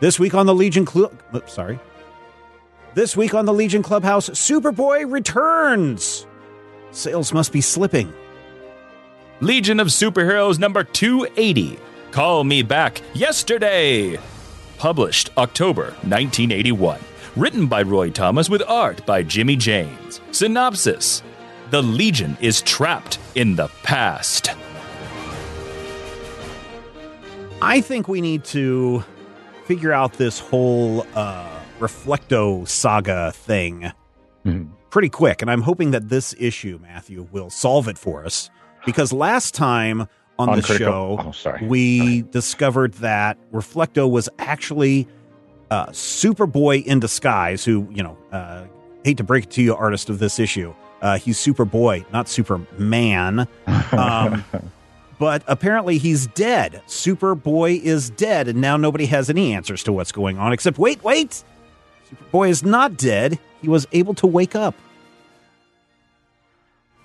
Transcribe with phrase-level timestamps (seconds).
[0.00, 1.12] This week on the Legion Club,
[1.46, 1.80] sorry.
[2.94, 6.24] This week on the Legion Clubhouse, Superboy returns.
[6.92, 8.12] Sales must be slipping.
[9.40, 11.80] Legion of Superheroes number 280.
[12.12, 14.18] Call Me Back Yesterday.
[14.78, 17.00] Published October 1981.
[17.34, 20.20] Written by Roy Thomas with art by Jimmy Janes.
[20.30, 21.24] Synopsis
[21.70, 24.50] The Legion is trapped in the past.
[27.60, 29.04] I think we need to
[29.68, 31.46] figure out this whole uh,
[31.78, 33.92] Reflecto saga thing
[34.46, 34.68] Mhm.
[34.90, 35.42] pretty quick.
[35.42, 38.48] And I'm hoping that this issue, Matthew, will solve it for us.
[38.86, 40.08] Because last time
[40.38, 45.06] on, On the Critical- show, oh, we discovered that Reflecto was actually
[45.70, 48.62] uh, Superboy in disguise, who, you know, uh,
[49.04, 50.72] hate to break it to you, artist of this issue.
[51.02, 53.46] Uh, he's Superboy, not Superman.
[53.92, 54.44] Um,
[55.18, 56.82] but apparently he's dead.
[56.86, 61.02] Superboy is dead, and now nobody has any answers to what's going on except wait,
[61.02, 61.42] wait!
[62.10, 63.38] Superboy is not dead.
[63.60, 64.74] He was able to wake up.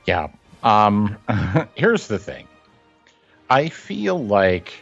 [0.06, 0.28] Yeah.
[0.64, 1.18] Um,
[1.76, 2.48] here's the thing.
[3.50, 4.74] I feel like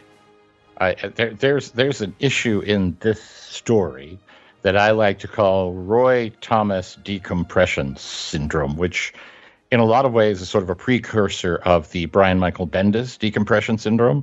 [0.78, 4.18] I, there, there's there's an issue in this story
[4.62, 9.12] that I like to call Roy Thomas decompression syndrome, which
[9.72, 13.18] in a lot of ways is sort of a precursor of the Brian Michael Bendis
[13.18, 14.22] decompression syndrome,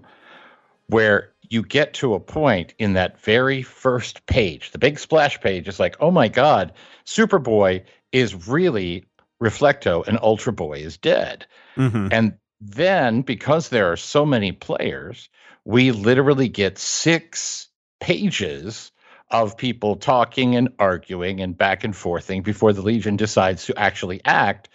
[0.88, 5.68] where you get to a point in that very first page, the big splash page
[5.68, 6.72] is like, oh my God,
[7.04, 9.06] Superboy is really
[9.42, 11.48] Reflecto and Ultra Boy is dead.
[11.76, 12.10] Mm-hmm.
[12.12, 15.30] And then, because there are so many players,
[15.66, 18.92] we literally get six pages
[19.32, 24.22] of people talking and arguing and back and forthing before the Legion decides to actually
[24.26, 24.70] act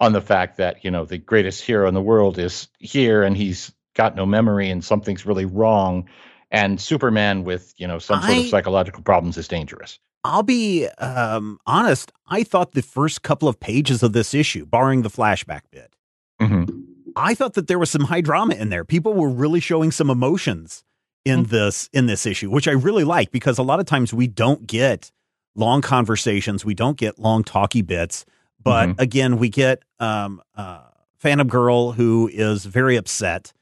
[0.00, 3.36] on the fact that, you know, the greatest hero in the world is here and
[3.36, 6.08] he's got no memory and something's really wrong.
[6.50, 9.98] And Superman with, you know, some sort of psychological problems is dangerous.
[10.24, 12.12] I'll be um, honest.
[12.28, 15.94] I thought the first couple of pages of this issue, barring the flashback bit,
[16.40, 16.84] Mhm.
[17.16, 18.84] I thought that there was some high drama in there.
[18.84, 20.84] People were really showing some emotions
[21.24, 21.48] in Mm.
[21.48, 24.66] this in this issue, which I really like because a lot of times we don't
[24.66, 25.10] get
[25.56, 28.24] long conversations, we don't get long talky bits,
[28.62, 29.00] but Mhm.
[29.00, 30.80] again, we get um, uh,
[31.16, 33.52] Phantom Girl who is very upset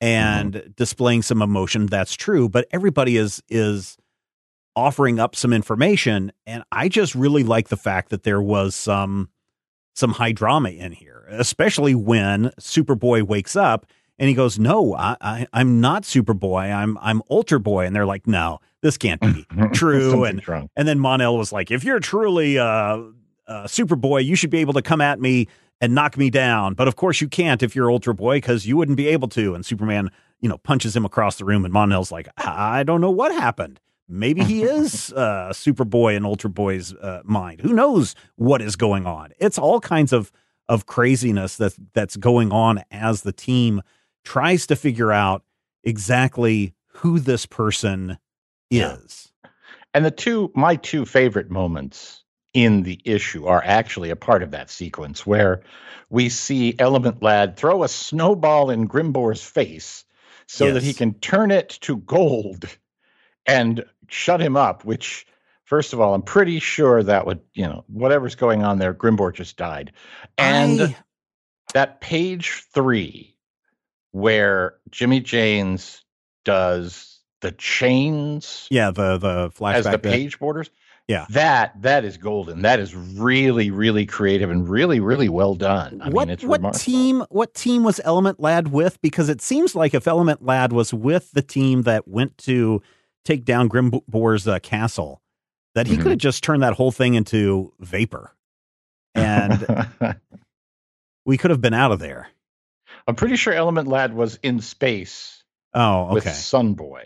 [0.00, 1.86] and displaying some emotion.
[1.86, 3.96] That's true, but everybody is is
[4.74, 9.30] offering up some information, and I just really like the fact that there was some
[9.94, 13.86] some high drama in here, especially when Superboy wakes up
[14.18, 16.70] and he goes, "No, I, I'm not Superboy.
[16.74, 20.42] I'm I'm Ultra Boy." And they're like, "No, this can't be true." and
[20.76, 22.98] and then Mon-El was like, "If you're truly uh,
[23.48, 25.48] uh, Superboy, you should be able to come at me
[25.80, 26.74] and knock me down.
[26.74, 29.54] But of course, you can't if you're Ultra Boy because you wouldn't be able to."
[29.54, 33.10] And Superman, you know, punches him across the room, and Mon-El's like, "I don't know
[33.10, 37.60] what happened." Maybe he is uh, Superboy in Ultra Boy's uh, mind.
[37.60, 39.32] Who knows what is going on?
[39.38, 40.32] It's all kinds of
[40.68, 43.82] of craziness that's that's going on as the team
[44.24, 45.44] tries to figure out
[45.84, 48.18] exactly who this person
[48.70, 48.96] Yeah.
[48.96, 49.30] is.
[49.94, 52.24] And the two, my two favorite moments
[52.56, 55.60] in the issue are actually a part of that sequence where
[56.08, 60.06] we see Element Lad throw a snowball in Grimbor's face
[60.46, 62.64] so that he can turn it to gold
[63.44, 65.26] and shut him up, which,
[65.64, 69.34] first of all, I'm pretty sure that would, you know, whatever's going on there, Grimbor
[69.34, 69.92] just died.
[70.38, 70.96] And I-
[71.74, 73.36] that page three
[74.12, 76.04] where Jimmy Janes
[76.46, 80.12] does the chains yeah, the the flashback as the bit.
[80.12, 80.70] page borders.
[81.08, 81.26] Yeah.
[81.30, 82.62] That that is golden.
[82.62, 86.00] That is really, really creative and really, really well done.
[86.02, 86.80] I what mean, it's what remarkable.
[86.80, 89.00] team what team was Element Lad with?
[89.02, 92.82] Because it seems like if Element Lad was with the team that went to
[93.24, 95.22] take down Grimbor's uh, castle,
[95.76, 96.02] that he Mhm.
[96.02, 98.34] could have just turned that whole thing into vapor,
[99.14, 99.64] and
[101.24, 102.28] we could have been out of there.
[103.06, 105.44] I'm pretty sure Element Lad was in space
[105.74, 107.04] Oh, with okay, Sunboy.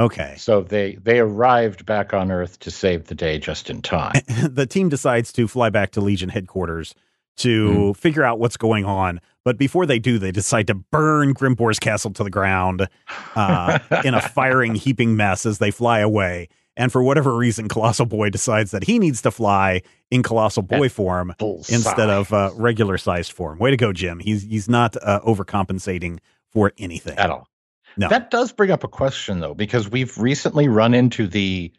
[0.00, 0.34] Okay.
[0.38, 4.12] So they they arrived back on Earth to save the day just in time.
[4.48, 6.94] the team decides to fly back to Legion headquarters
[7.38, 7.96] to Mm.
[7.96, 9.20] figure out what's going on.
[9.44, 12.86] But before they do, they decide to burn Grimbor's castle to the ground
[13.34, 16.48] uh, in a firing, heaping mess as they fly away.
[16.76, 20.86] And for whatever reason, Colossal Boy decides that he needs to fly in Colossal Boy
[20.86, 21.98] At form instead size.
[22.10, 23.58] of uh, regular sized form.
[23.58, 24.18] Way to go, Jim.
[24.18, 26.18] He's he's not uh, overcompensating
[26.52, 27.18] for anything.
[27.18, 27.48] at all.
[27.96, 28.08] No.
[28.08, 31.72] That does bring up a question though, because we've recently run into the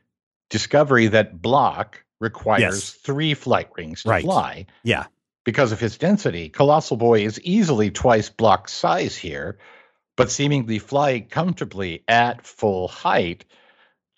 [0.50, 2.90] discovery that Block requires Yes.
[2.92, 4.24] three flight rings to Right.
[4.24, 5.06] fly Yeah.
[5.46, 6.50] because of his density.
[6.50, 9.58] Colossal Boy is easily twice Block's size here,
[10.18, 13.46] but seemingly fly comfortably at full height.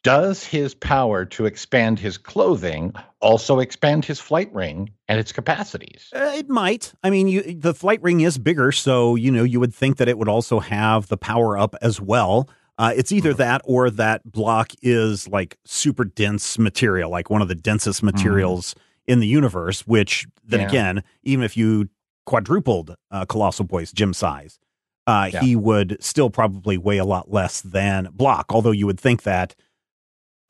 [0.03, 6.09] Does his power to expand his clothing also expand his flight ring and its capacities?
[6.13, 6.93] Uh, it might.
[7.03, 10.09] I mean, you, the flight ring is bigger, so you know you would think that
[10.09, 12.49] it would also have the power up as well.
[12.77, 13.37] Uh, it's either Mhm.
[13.37, 18.75] that or that block is like super dense material, like one of the densest materials
[19.07, 19.87] in the universe.
[19.87, 20.67] Which then Yeah.
[20.67, 21.87] again, even if you
[22.25, 24.59] quadrupled uh, Colossal Boy's gym size,
[25.07, 25.41] uh, Yeah.
[25.41, 28.47] he would still probably weigh a lot less than block.
[28.49, 29.55] Although you would think that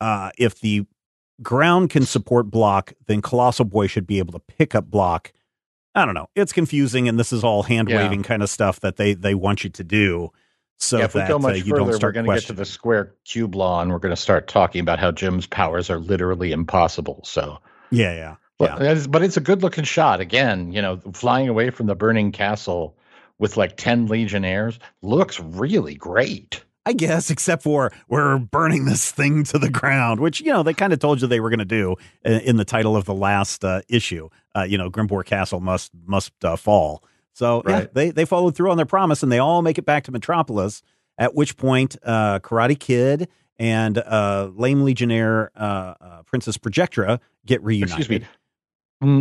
[0.00, 0.86] uh, if the
[1.42, 5.32] ground can support block, then Colossal Boy should be able to pick up block.
[5.94, 6.28] I don't know.
[6.34, 9.62] It's confusing, and this is all hand waving kind of stuff that they they want
[9.62, 10.30] you to do.
[10.78, 12.52] So yeah, if we that go uh, much you further, we're going to get to
[12.52, 15.98] the square cube law, and we're going to start talking about how Jim's powers are
[15.98, 17.20] literally impossible.
[17.24, 17.58] So,
[17.90, 18.92] Yeah, yeah, but, yeah.
[18.92, 20.20] it's, but it's a good looking shot.
[20.20, 22.96] Again, you know, flying away from the burning castle
[23.38, 26.64] with like ten legionnaires looks really great.
[26.86, 30.74] I guess, except for we're burning this thing to the ground, which you know they
[30.74, 33.14] kind of told you they were going to do in, in the title of the
[33.14, 34.28] last uh, issue.
[34.54, 37.02] Uh, you know, Grimbor Castle must must uh, fall.
[37.32, 40.04] So yeah, they they followed through on their promise, and they all make it back
[40.04, 40.82] to Metropolis.
[41.16, 43.28] At which point, uh, Karate Kid
[43.58, 47.96] and uh, Lame Legionnaire uh, uh, Princess Projectra get reunited.
[47.98, 48.26] Excuse me.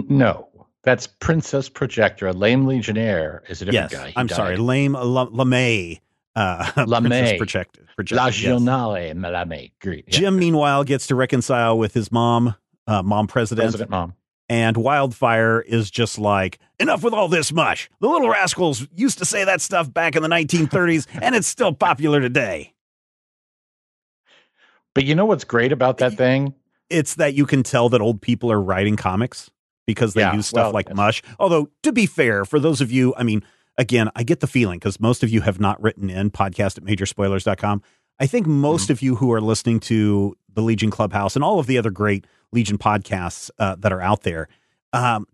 [0.09, 0.49] No,
[0.83, 2.33] that's Princess Projectra.
[2.35, 4.07] Lame Legionnaire is a different Yes, guy.
[4.09, 4.35] He I'm died.
[4.35, 5.99] sorry, Lame La- LeMay.
[6.35, 7.07] Uh, LeMay.
[7.09, 8.15] Princess Project- Projectra.
[8.15, 8.35] La yes.
[8.37, 9.71] Giornale Malame.
[9.81, 10.05] Great.
[10.07, 10.19] Yeah.
[10.19, 12.55] Jim, meanwhile, gets to reconcile with his mom,
[12.87, 14.13] uh, mom president, President Mom.
[14.49, 17.89] and Wildfire is just like, enough with all this mush.
[18.01, 21.71] The Little Rascals used to say that stuff back in the 1930s, and it's still
[21.73, 22.73] popular today.
[24.95, 26.53] But you know what's great about that thing?
[26.89, 29.49] It's that you can tell that old people are writing comics
[29.87, 31.23] because they Yeah, use stuff well, like mush.
[31.39, 33.43] Although, to be fair, for those of you, I mean,
[33.77, 36.83] again, I get the feeling because most of you have not written in podcast at
[36.83, 37.81] majorspoilers.com.
[38.19, 38.91] I think most Mm-hmm.
[38.93, 42.25] of you who are listening to the Legion Clubhouse and all of the other great
[42.51, 44.47] Legion podcasts uh, that are out there,
[44.93, 45.25] um,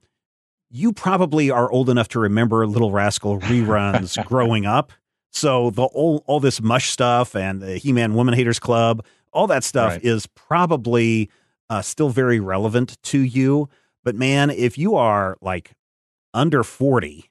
[0.70, 4.94] you probably are old enough to remember Little Rascal reruns growing up.
[5.32, 9.04] So the all, all this mush stuff and the He-Man Woman Haters Club,
[9.34, 10.04] all that stuff Right.
[10.04, 11.30] is probably
[11.70, 13.70] uh, still very relevant to you.
[14.04, 15.74] But man, if you are like
[16.34, 17.29] under 40,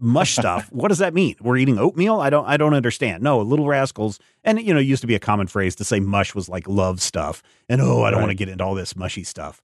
[0.00, 1.36] mush stuff, what does that mean?
[1.40, 2.20] We're eating oatmeal?
[2.20, 3.22] I don't I don't understand.
[3.22, 6.00] No, Little Rascals, and you know, it used to be a common phrase to say
[6.00, 7.42] mush was like love stuff.
[7.68, 9.62] And oh, I don't want to get into all this mushy stuff.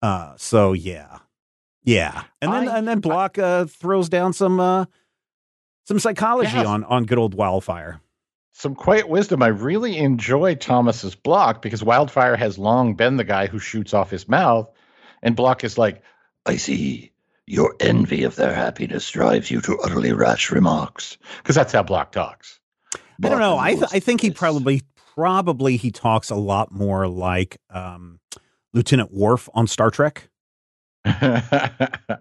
[0.00, 1.18] Uh so yeah.
[1.84, 2.24] Yeah.
[2.40, 4.86] And then I- and then Block uh throws down some uh
[5.84, 6.66] some psychology Yes.
[6.66, 8.00] on on good old wildfire.
[8.54, 9.42] Some quiet wisdom.
[9.42, 14.10] I really enjoy Thomas's block because Wildfire has long been the guy who shoots off
[14.10, 14.68] his mouth,
[15.22, 16.02] and Block is like,
[16.44, 17.11] I see
[17.46, 21.18] your envy of their happiness drives you to utterly rash remarks.
[21.38, 22.60] Because that's how Block talks.
[23.24, 23.58] I don't know.
[23.58, 24.82] I th- I think he probably
[25.14, 28.18] probably he talks a lot more like um
[28.72, 30.28] Lieutenant Worf on Star Trek.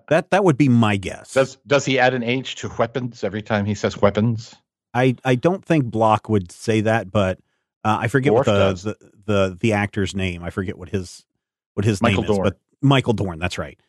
[0.09, 1.33] That that would be my guess.
[1.33, 4.53] does does he add an H to weapons every time he says weapons?
[4.93, 7.39] I I don't think Block would say that, but
[7.85, 10.43] uh, I forget what the, the the the actor's name.
[10.43, 11.25] I forget what his
[11.75, 13.39] what his Michael name is, but Michael Dorn.
[13.39, 13.79] That's right.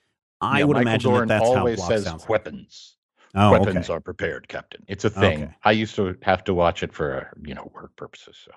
[0.42, 2.28] I Yeah, would Michael imagine that that's how always Block says sounds.
[2.28, 2.96] weapons.
[3.34, 3.92] Oh, weapons okay.
[3.94, 4.84] are prepared, Captain.
[4.88, 5.44] It's a thing.
[5.44, 5.54] Okay.
[5.64, 8.36] I used to have to watch it for uh, you know work purposes.
[8.44, 8.50] So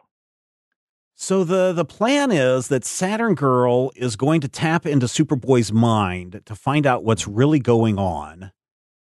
[1.16, 6.42] So the the plan is that Saturn Girl is going to tap into Superboy's mind
[6.46, 8.52] to find out what's really going on.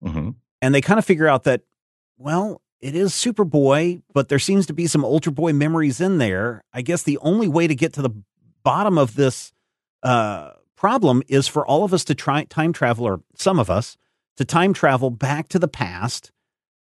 [0.01, 0.35] Mhm.
[0.61, 1.63] and they kind of figure out that
[2.17, 6.63] well it is superboy but there seems to be some ultra boy memories in there
[6.71, 8.09] i guess the only way to get to the
[8.63, 9.51] bottom of this
[10.03, 13.97] uh, problem is for all of us to try time travel or some of us
[14.37, 16.31] to time travel back to the past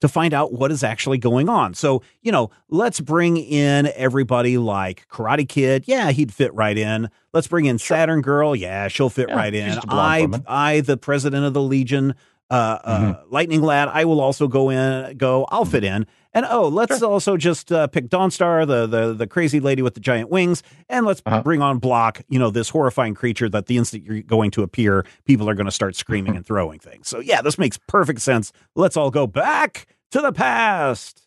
[0.02, 4.58] to find out what is actually going on so you know let's bring in everybody
[4.58, 9.10] like karate kid yeah he'd fit right in let's bring in saturn girl yeah she'll
[9.10, 10.44] fit Yeah, right in she's a blonde i woman.
[10.46, 12.16] i the president of the legion
[12.52, 13.34] uh, uh, Mm-hmm.
[13.34, 15.18] Lightning Lad, I will also go in.
[15.18, 16.06] Go, I'll fit in.
[16.36, 20.02] And oh, let's also just uh, pick Dawnstar, the the the crazy lady with the
[20.02, 21.42] giant wings, and let's Uh-huh.
[21.42, 22.22] bring on Block.
[22.28, 25.66] You know, this horrifying creature that the instant you're going to appear, people are going
[25.66, 27.08] to start screaming and throwing things.
[27.08, 28.52] So yeah, this makes perfect sense.
[28.76, 31.22] Let's all go back to the past.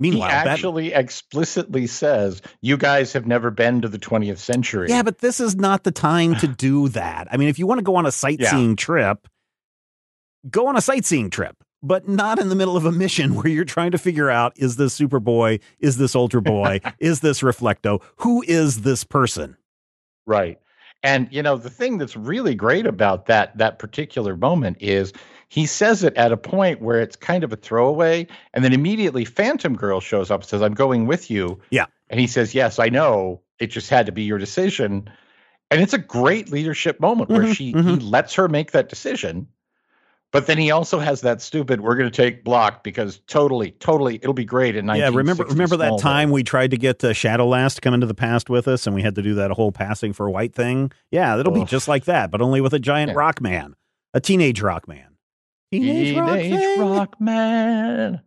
[0.00, 5.02] Meanwhile, he actually explicitly says, "You guys have never been to the 20th century." yeah,
[5.04, 7.28] but this is not the time to do that.
[7.30, 9.28] I mean, if you want to go on a sightseeing trip,
[10.50, 13.64] go on a sightseeing trip, but not in the middle of a mission where you're
[13.64, 18.42] trying to figure out is this Superboy, is this Ultra Boy, is this Reflecto, who
[18.46, 19.56] is this person?
[20.26, 20.58] Right.
[21.02, 25.12] And you know, the thing that's really great about that that particular moment is
[25.48, 29.24] he says it at a point where it's kind of a throwaway, and then immediately
[29.24, 31.58] Phantom Girl shows up and says, I'm going with you.
[31.70, 31.86] Yeah.
[32.10, 33.40] And he says, Yes, I know.
[33.58, 35.10] It just had to be your decision.
[35.70, 37.88] And it's a great leadership moment where Mhm, she mhm.
[37.88, 39.46] he lets her make that decision.
[40.32, 44.32] But then he also has that stupid, we're gonna take block because totally, totally it'll
[44.32, 47.74] be great in Yeah, remember remember that time we tried to get uh, Shadow Lass
[47.74, 50.12] to come into the past with us, and we had to do that whole passing
[50.12, 50.92] for white thing.
[51.10, 53.16] Yeah, it'll be just like that, but only with a giant Yeah.
[53.18, 53.74] rock man,
[54.14, 55.06] a teenage rock man.
[55.72, 56.80] Teenage thing.
[56.80, 58.20] Rock Man.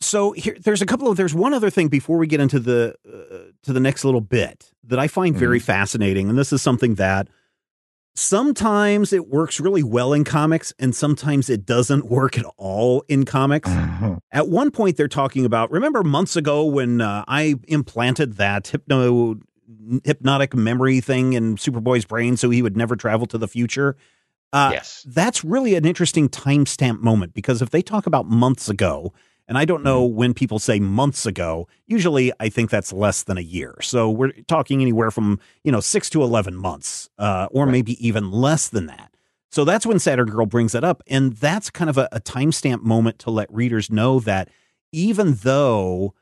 [0.00, 2.94] So here, there's a couple of there's one other thing before we get into the
[3.06, 6.96] uh, to the next little bit that I find very fascinating, and this is something
[6.96, 7.28] that
[8.14, 13.24] sometimes it works really well in comics, and sometimes it doesn't work at all in
[13.24, 13.68] comics.
[14.30, 19.36] At one point, they're talking about remember months ago when uh, I implanted that hypno
[20.04, 23.96] hypnotic memory thing in Superboy's brain so he would never travel to the future.
[24.52, 25.06] Uh, yes.
[25.08, 29.12] that's really an interesting timestamp moment because if they talk about months ago,
[29.48, 33.36] and I don't know when people say months ago, usually I think that's less than
[33.38, 33.74] a year.
[33.82, 37.72] So we're talking anywhere from, you know, six to 11 months, uh, or Right.
[37.72, 39.14] maybe even less than that.
[39.50, 41.02] So that's when Saturn Girl brings that up.
[41.06, 44.48] And that's kind of a, a timestamp moment to let readers know that
[44.92, 46.14] even though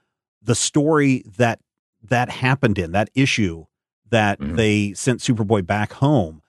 [0.43, 1.61] the story that
[2.03, 3.67] that happened in, that issue
[4.09, 4.57] that Mhm.
[4.57, 6.43] they sent Superboy back home,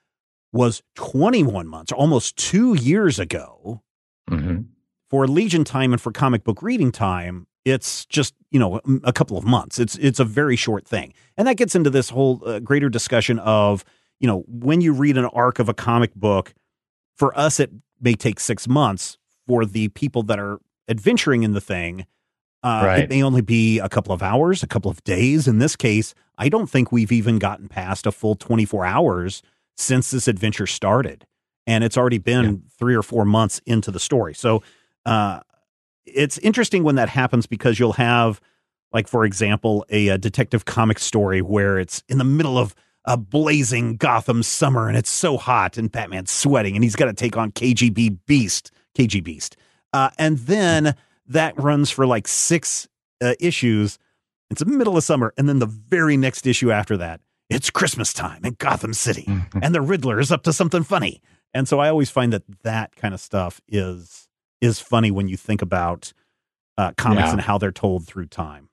[0.53, 3.81] was 21 months, almost two years ago
[4.29, 4.65] Mhm.
[5.11, 7.45] For Legion time and for comic book reading time.
[7.65, 9.77] It's just you know a- couple of months.
[9.77, 13.37] It's it's a very short thing, and that gets into this whole uh, greater discussion
[13.39, 13.85] of
[14.19, 16.55] you know when you read an arc of a comic book.
[17.17, 19.17] For us, it may take six months.
[19.47, 22.05] For the people that are adventuring in the thing,
[22.63, 22.99] uh, Right.
[23.03, 25.47] it may only be a couple of hours, a couple of days.
[25.47, 29.41] In this case, I don't think we've even gotten past a full 24 hours
[29.77, 31.25] since this adventure started.
[31.67, 34.33] And it's already been three or four months into the story.
[34.33, 34.63] So
[35.05, 35.41] uh,
[36.05, 38.41] it's interesting when that happens because you'll have,
[38.91, 43.17] like, for example, a, a detective comic story where it's in the middle of a
[43.17, 47.35] blazing Gotham summer and it's so hot and Batman's sweating and he's got to take
[47.35, 49.57] on KGB Beast, KG Beast.
[49.93, 50.95] Uh, and then
[51.27, 52.87] that runs for like six
[53.21, 53.97] uh, issues.
[54.49, 55.33] It's the middle of summer.
[55.37, 59.27] And then the very next issue after that, it's Christmas time in Gotham City
[59.61, 61.21] and the Riddler is up to something funny.
[61.53, 64.29] And so I always find that that kind of stuff is
[64.61, 66.13] is funny when you think about
[66.77, 67.31] uh, comics Yeah.
[67.33, 68.69] and how they're told through time.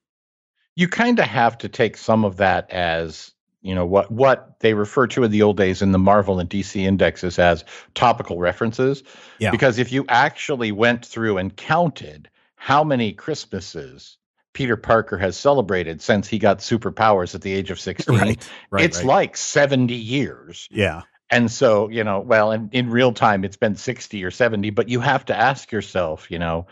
[0.76, 4.73] you kind of have to take some of that as you know what what they
[4.75, 7.64] refer to in the old days in the Marvel and DC indexes as
[7.95, 9.02] topical references.
[9.40, 9.50] Yeah.
[9.50, 14.16] Because if you actually went through and counted how many Christmases
[14.54, 18.16] Peter Parker has celebrated since he got superpowers at the age of 16,
[18.71, 18.85] Right.
[18.85, 20.68] it's like 70 years.
[20.71, 24.70] yeah, And so, you know, well, in, in real time, it's been 60 or 70,
[24.70, 26.66] but you have to ask yourself, you know,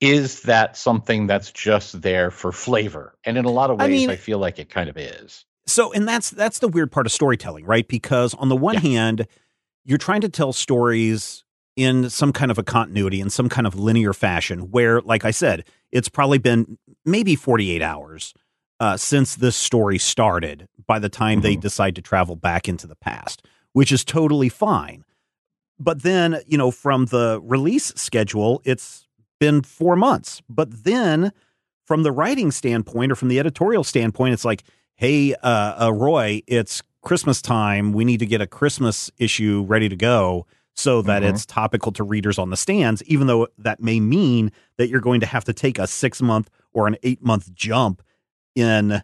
[0.00, 3.14] is that something that's just there for flavor?
[3.24, 5.44] And in a lot of ways, I, mean- feel like it kind of is.
[5.66, 7.86] So, and that's that's the weird part of storytelling, right?
[7.86, 8.80] Because on the one Yeah.
[8.80, 9.26] hand,
[9.84, 11.44] you're trying to tell stories
[11.76, 15.30] in some kind of a continuity, in some kind of linear fashion, where, like I
[15.30, 18.34] said, it's probably been maybe 48 hours
[18.80, 21.60] uh, since this story started by the time they Mhm.
[21.60, 25.04] decide to travel back into the past, which is totally fine.
[25.78, 29.06] But then, you know, from the release schedule, it's
[29.40, 30.42] been four months.
[30.48, 31.32] But then
[31.86, 34.62] from the writing standpoint or from the editorial standpoint, it's like,
[34.94, 37.92] hey, uh, uh, Roy, it's Christmas time.
[37.92, 41.30] We need to get a Christmas issue ready to go so that Mhm.
[41.30, 45.20] it's topical to readers on the stands, even though that may mean that you're going
[45.20, 48.02] to have to take a six month or an eight month jump
[48.54, 49.02] in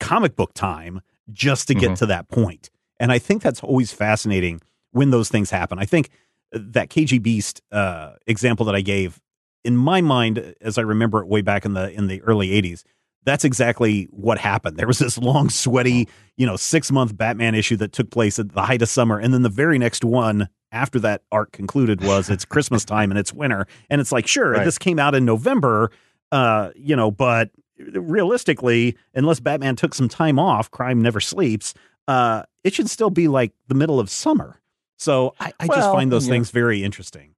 [0.00, 1.00] comic book time
[1.32, 1.98] just to get Mhm.
[1.98, 2.70] to that point.
[3.00, 4.60] And I think that's always fascinating
[4.92, 5.78] when those things happen.
[5.78, 6.10] I think
[6.52, 9.20] that KG Beast uh, example that I gave,
[9.64, 12.82] in my mind, as I remember it way back in the in the early '80s,
[13.24, 14.76] that's exactly what happened.
[14.78, 18.52] There was this long, sweaty, you know, six month Batman issue that took place at
[18.52, 22.30] the height of summer, and then the very next one after that arc concluded was
[22.30, 24.64] it's Christmas time and it's winter, and it's like sure, Right.
[24.64, 25.90] this came out in November,
[26.32, 31.74] uh, you know, but realistically, unless Batman took some time off, crime never sleeps.
[32.08, 34.60] Uh, it should still be like the middle of summer.
[34.96, 36.32] So I, I just Well, find those yeah.
[36.32, 37.34] things very interesting.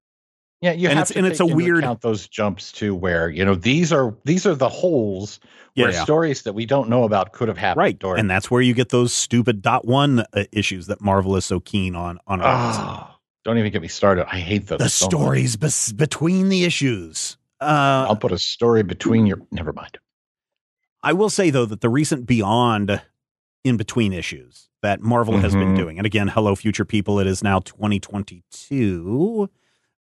[0.63, 3.29] Yeah, you And have it's- to and it's a weird- account those jumps too, where
[3.29, 5.41] you know these are these are the holes
[5.75, 6.05] Yeah, where yeah.
[6.05, 7.79] stories that we don't know about could have happened.
[8.03, 11.45] right, and that's where you get those stupid dot one uh, issues that Marvel is
[11.47, 12.41] so keen on on.
[12.43, 14.27] Ah, don't even get me started.
[14.31, 14.79] I hate those.
[14.81, 17.39] the so stories bes- between the issues.
[17.61, 19.41] Uh, I'll put a story between your.
[19.51, 19.99] Never mind.
[21.03, 23.01] I will say though that the recent Beyond
[23.65, 25.77] in between issues that Marvel has been Mhm.
[25.77, 29.49] doing, and again, hello future people, it is now 2022.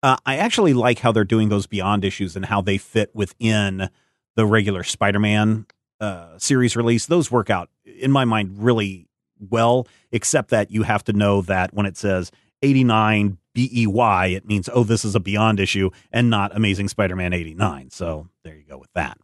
[0.03, 3.89] Uh, I actually like how they're doing those Beyond issues and how they fit within
[4.35, 5.65] the regular Spider-Man
[5.99, 7.07] uh, series release.
[7.07, 9.07] Those work out in my mind really
[9.39, 14.69] well, except that you have to know that when it says 89 BEY, it means
[14.71, 17.89] oh, this is a Beyond issue and not Amazing Spider-Man 89.
[17.89, 19.17] So there you go with that.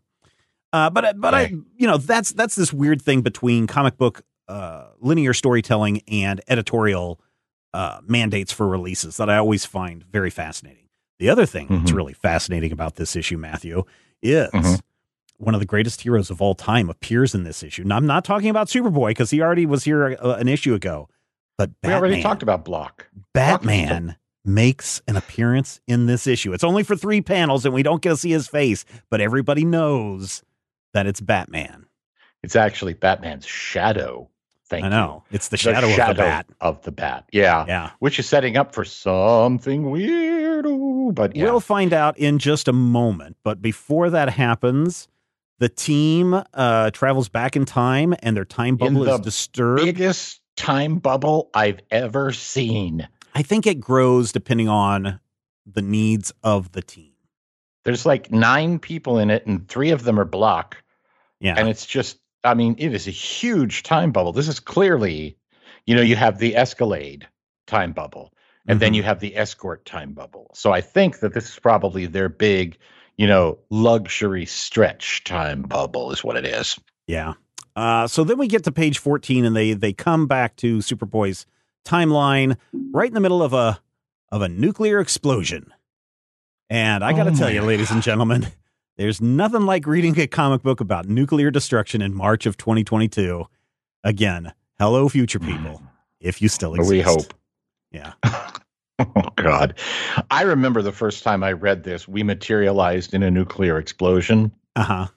[0.74, 4.88] Uh, but but I you know that's that's this weird thing between comic book uh,
[5.00, 7.22] linear storytelling and editorial
[7.74, 10.90] uh, mandates for releases that I always find very fascinating.
[11.20, 11.96] The other thing that's Mhm.
[11.96, 13.84] really fascinating about this issue, Matthew,
[14.22, 14.80] is Mhm.
[15.38, 17.84] one of the greatest heroes of all time appears in this issue.
[17.84, 21.08] Now I'm not talking about Superboy because he already was here uh, an issue ago,
[21.58, 23.08] but We already talked about Block.
[23.34, 26.52] Batman makes an appearance in this issue.
[26.52, 29.64] It's only for three panels and we don't get to see his face, but everybody
[29.64, 30.44] knows
[30.94, 31.86] that it's Batman.
[32.44, 34.30] It's actually Batman's shadow.
[34.66, 34.92] Thank I you.
[34.92, 35.24] know.
[35.32, 36.46] It's the shadow, of the bat.
[36.62, 37.26] of the bat.
[37.32, 37.66] Yeah.
[37.68, 37.92] Yeah.
[38.00, 40.66] Which is setting up for something weird.
[41.16, 41.46] But yeah.
[41.46, 43.38] We'll find out in just a moment.
[43.44, 45.08] But before that happens,
[45.60, 49.84] the team uh, travels back in time and their time bubble is the disturbed.
[49.84, 53.08] biggest time bubble I've ever seen.
[53.36, 55.20] I think it grows depending on
[55.66, 57.14] the needs of the team.
[57.86, 60.78] There's like nine people in it, and three of them are block.
[61.44, 61.56] Yeah.
[61.58, 64.32] And it's just, I mean, it is a huge time bubble.
[64.32, 65.38] This is clearly,
[65.86, 67.28] you know, you have the Escalade
[67.68, 68.34] time bubble,
[68.68, 68.96] and then Mhm.
[68.96, 70.50] you have the Escort time bubble.
[70.56, 72.78] So I think that this is probably their big,
[73.18, 76.80] you know, luxury stretch time bubble, is what it is.
[77.08, 77.34] Yeah.
[77.76, 81.46] Uh, so then we get to page 14 and they they come back to Superboy's
[81.86, 82.56] timeline
[82.94, 83.80] right in the middle of a
[84.32, 85.74] of a nuclear explosion.
[86.70, 88.48] And I got to Oh tell you ladies and gentlemen,
[88.98, 93.46] there's nothing like reading a comic book about nuclear destruction in March of 2022.
[94.04, 95.82] Again, hello future people,
[96.20, 96.92] if you still exist.
[96.92, 97.34] We hope.
[97.92, 98.14] Yeah.
[99.00, 99.80] Oh God,
[100.30, 102.08] I remember the first time I read this.
[102.08, 104.52] We materialized in a nuclear explosion.
[104.76, 105.08] Uh-huh.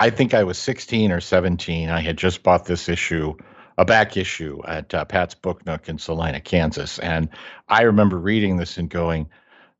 [0.00, 1.90] I think I was 16 or 17.
[1.90, 3.34] I had just bought this issue,
[3.76, 6.98] a back issue at uh, Pat's Book Nook in Salina, Kansas.
[6.98, 7.28] And
[7.68, 9.28] I remember reading this and going,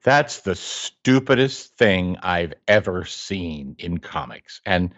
[0.03, 4.61] that's the stupidest thing I've ever seen in comics.
[4.67, 4.95] And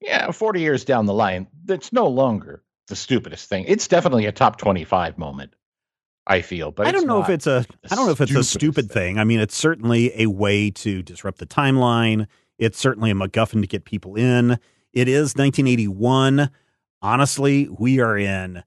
[0.00, 3.64] yeah, 40 years down the line, that's no longer the stupidest thing.
[3.68, 5.54] It's definitely a top 25 moment,
[6.26, 6.70] I feel.
[6.72, 9.18] But I don't know if it's a I don't know if it's a stupid thing.
[9.18, 12.26] I mean, it's certainly a way to disrupt the timeline.
[12.58, 14.58] It's certainly a MacGuffin to get people in.
[14.92, 16.50] It is 1981.
[17.02, 18.62] Honestly, we are in.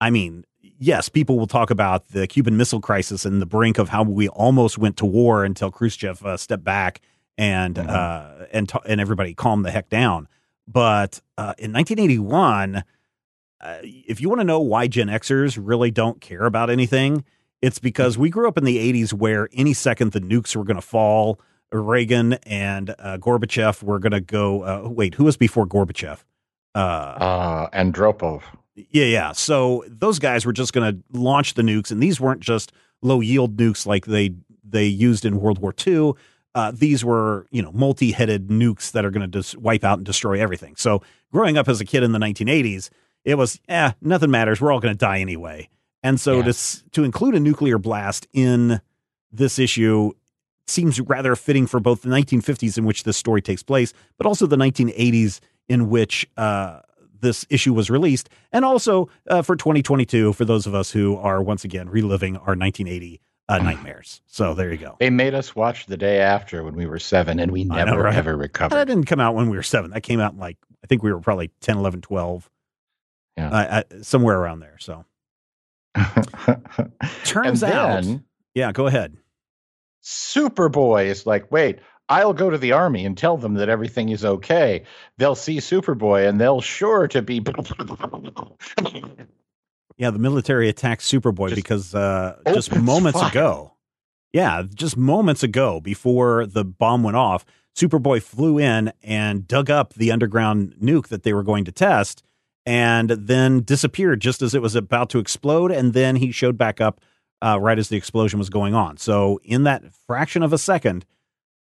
[0.00, 0.44] I mean,
[0.82, 4.28] yes, people will talk about the Cuban Missile Crisis and the brink of how we
[4.28, 7.00] almost went to war until Khrushchev uh, stepped back
[7.38, 7.88] and Mhm.
[7.88, 10.28] uh, and ta- and everybody calmed the heck down.
[10.68, 12.84] But uh, in 1981,
[13.60, 17.24] uh, if you want to know why Gen Xers really don't care about anything,
[17.60, 20.76] it's because we grew up in the 80s where any second the nukes were going
[20.76, 21.40] to fall.
[21.72, 24.62] Reagan and uh, Gorbachev were going to go.
[24.62, 26.18] Uh, wait, who was before Gorbachev?
[26.74, 28.42] Uh, uh, Andropov.
[28.74, 29.32] Yeah, yeah.
[29.32, 33.20] So those guys were just going to launch the nukes, and these weren't just low
[33.20, 36.12] yield nukes like they they used in World War II.
[36.54, 39.98] Uh, these were you know multi headed nukes that are going to just wipe out
[39.98, 40.76] and destroy everything.
[40.76, 42.90] So growing up as a kid in the 1980s,
[43.24, 44.60] it was eh, nothing matters.
[44.60, 45.68] We're all going to die anyway.
[46.02, 46.42] And so Yeah.
[46.44, 48.80] to s- to include a nuclear blast in
[49.30, 50.12] this issue
[50.66, 54.46] seems rather fitting for both the 1950s in which this story takes place, but also
[54.46, 56.80] the 1980s in which uh,
[57.22, 61.42] this issue was released, and also uh, for 2022 for those of us who are
[61.42, 64.20] once again reliving our 1980 uh, nightmares.
[64.26, 64.96] So there you go.
[65.00, 67.84] They made us watch the day after when we were seven, and we I know,
[67.86, 68.14] never right?
[68.14, 68.76] ever recovered.
[68.76, 69.90] That didn't come out when we were seven.
[69.92, 72.50] That came out in like I think we were probably 10, 11, 12,
[73.36, 73.50] Yeah.
[73.50, 73.56] uh,
[73.96, 74.76] uh, somewhere around there.
[74.80, 75.04] So
[77.24, 78.04] turns and out,
[78.54, 79.16] yeah, go ahead.
[80.02, 81.78] Superboy is like, wait,
[82.12, 84.84] I'll go to the army and tell them that everything is okay.
[85.16, 87.42] They'll see Superboy and they'll sure to be.
[89.98, 93.30] Yeah, the military attacked Superboy Just because uh, just moments fire.
[93.30, 93.74] ago.
[94.32, 97.44] Yeah, just moments ago before the bomb went off,
[97.76, 102.24] Superboy flew in and dug up the underground nuke that they were going to test
[102.64, 105.70] and then disappeared just as it was about to explode.
[105.70, 107.00] And then he showed back up
[107.42, 108.96] uh, right as the explosion was going on.
[108.96, 111.04] So, in that fraction of a second,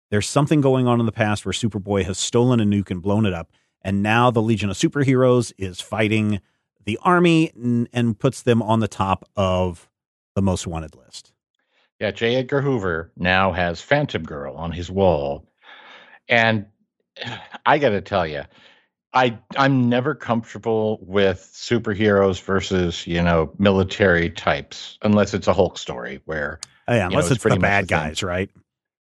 [0.09, 3.25] there's something going on in the past where Superboy has stolen a nuke and blown
[3.25, 3.51] it up.
[3.81, 6.41] And now the Legion of Superheroes is fighting
[6.85, 9.89] the army and, and puts them on the top of
[10.35, 11.31] the most wanted list.
[11.99, 12.35] Yeah, J.
[12.35, 15.45] Edgar Hoover now has Phantom Girl on his wall.
[16.27, 16.65] And
[17.65, 18.43] I got to tell you,
[19.13, 25.79] I I'm never comfortable with superheroes versus you know military types unless it's a Hulk
[25.79, 28.51] story where oh, yeah, unless know, it's, it's the bad guys, right?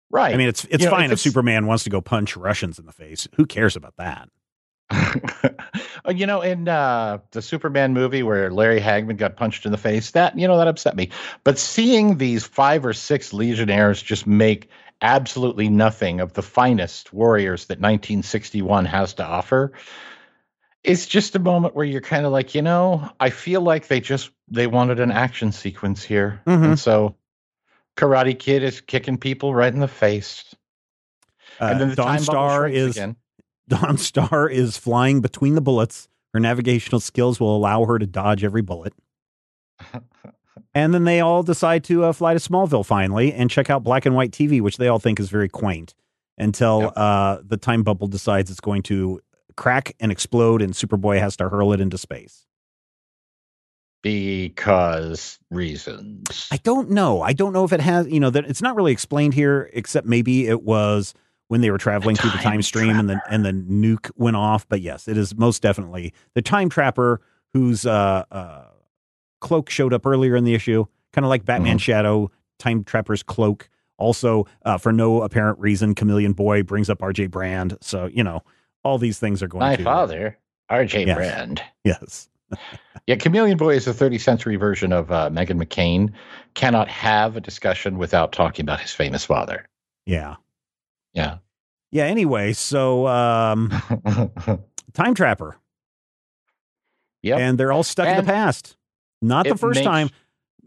[0.10, 0.34] Right.
[0.34, 2.80] I mean, it's it's you fine know, if, if Superman wants to go punch Russians
[2.80, 3.28] in the face.
[3.36, 4.30] Who cares about that?
[6.16, 10.12] you know, in uh, the Superman movie where Larry Hagman got punched in the face,
[10.12, 11.10] that you know that upset me.
[11.44, 14.70] But seeing these five or six Legionnaires just make
[15.02, 19.74] absolutely nothing of the finest warriors that 1961 has to offer
[20.84, 24.00] it's just a moment where you're kind of like you know i feel like they
[24.00, 26.64] just they wanted an action sequence here mm-hmm.
[26.64, 27.16] and so
[27.98, 30.56] karate kid is kicking people right in the face
[31.60, 33.16] uh, and then the Dawnstar is again.
[33.70, 38.62] Dawnstar is flying between the bullets her navigational skills will allow her to dodge every
[38.62, 38.94] bullet
[40.74, 44.06] and then they all decide to uh, fly to Smallville finally and check out black
[44.06, 45.94] and white TV, which they all think is very quaint.
[46.38, 46.94] Until yep.
[46.96, 49.20] uh, the time bubble decides it's going to
[49.56, 52.46] crack and explode, and Superboy has to hurl it into space.
[54.02, 56.48] Because reasons.
[56.52, 57.22] I don't know.
[57.22, 58.08] I don't know if it has.
[58.08, 61.14] You know that it's not really explained here, except maybe it was
[61.48, 64.68] when they were traveling through the time stream and the and the nuke went off.
[64.68, 67.22] But yes, it is most definitely the time trapper
[67.54, 68.66] whose uh, uh
[69.40, 71.78] cloak showed up earlier in the issue, kind of like Batman mm-hmm.
[71.78, 73.70] Shadow, Time Trapper's cloak.
[73.98, 77.28] Also, uh, for no apparent reason, Chameleon Boy brings up R.J.
[77.28, 77.78] Brande.
[77.82, 78.44] So you know,
[78.84, 79.62] all these things are going.
[79.62, 80.38] To My to, father,
[80.70, 81.08] R.J.
[81.08, 81.18] Yes.
[81.18, 81.62] Brande.
[81.84, 82.30] Yes.
[83.08, 86.12] Yeah, Chameleon Boy is a 30th century version of uh, Meghan McCain.
[86.54, 89.68] Cannot have a discussion without talking about his famous father.
[90.06, 90.36] Yeah.
[91.14, 91.38] Yeah.
[91.92, 92.06] Yeah.
[92.06, 93.70] Anyway, so um,
[94.94, 95.58] Time Trapper.
[97.22, 97.38] Yeah.
[97.38, 98.78] And they're all stuck and, in the past.
[99.22, 99.88] Not the first makes...
[99.88, 100.10] time,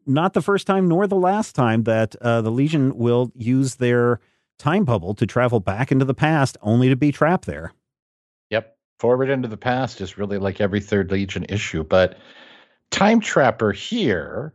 [0.07, 4.21] not the first time, nor the last time that uh, the Legion will use their
[4.59, 7.73] time bubble to travel back into the past, only to be trapped there.
[9.01, 12.19] Forward into the past is really like every third Legion issue, but
[12.91, 14.53] Time Trapper here,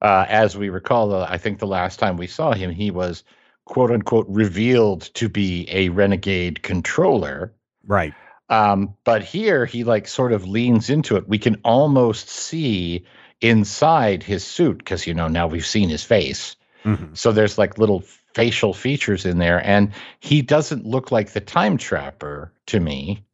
[0.00, 3.22] uh, as we recall, uh, I think the last time we saw him, he was
[3.64, 7.54] quote unquote revealed to be a renegade controller.
[7.86, 8.12] Right.
[8.48, 11.28] Um, but here he like sort of leans into it.
[11.28, 13.06] We can almost see
[13.40, 16.56] inside his suit because you know now we've seen his face.
[16.84, 17.14] Mm-hmm.
[17.14, 18.00] So there's like little
[18.34, 23.24] facial features in there, and he doesn't look like the time trapper to me.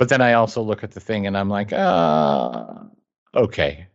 [0.00, 2.72] But then I also look at the thing and I'm like, uh,
[3.34, 3.86] okay,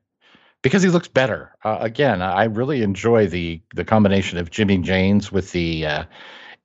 [0.61, 1.51] because he looks better.
[1.63, 6.03] Uh, again, I really enjoy the the combination of Jimmy Janes with the uh,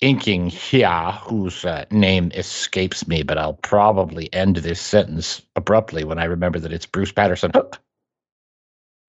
[0.03, 6.19] inking here, whose uh, name escapes me, but I'll probably end this sentence abruptly when
[6.19, 7.51] I remember that it's Bruce Patterson.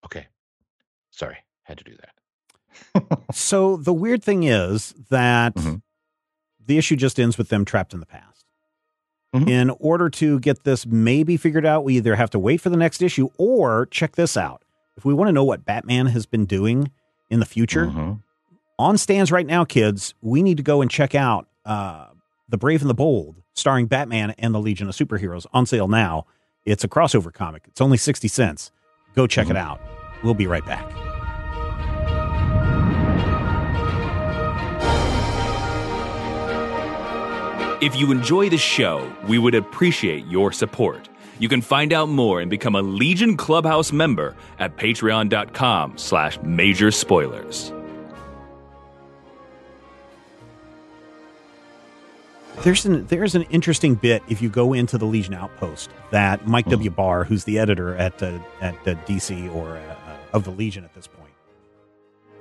[0.06, 0.28] okay.
[1.10, 3.20] Sorry, had to do that.
[3.34, 5.76] so the weird thing is that mm-hmm.
[6.66, 8.31] the issue just ends with them trapped in the past.
[9.34, 9.48] Mm-hmm.
[9.48, 12.78] In order to get this maybe figured out, we either have to wait for the
[12.78, 14.62] next issue or check this out.
[14.98, 16.92] If we want to know what Batman has been doing
[17.30, 18.14] in the future, mm-hmm
[18.82, 22.08] on stands right now, kids, we need to go and check out uh,
[22.50, 26.26] The Brave and the Bold, starring Batman and the Legion of Superheroes, on sale now.
[26.66, 28.72] It's a crossover comic, it's only 60 cents.
[29.16, 29.56] Go check mm-hmm.
[29.56, 29.80] it out.
[30.24, 31.11] We'll be right back.
[37.82, 41.10] If you enjoy the show, we would appreciate your support.
[41.40, 46.92] You can find out more and become a Legion Clubhouse member at patreon.com slash major
[46.92, 47.74] spoilers.
[52.58, 56.68] There's an there's an interesting bit if you go into the Legion Outpost that Mike
[56.68, 56.72] mm.
[56.72, 56.92] W.
[56.92, 60.84] Barr, who's the editor at uh, at uh, DC or uh, uh, of the Legion
[60.84, 61.21] at this point,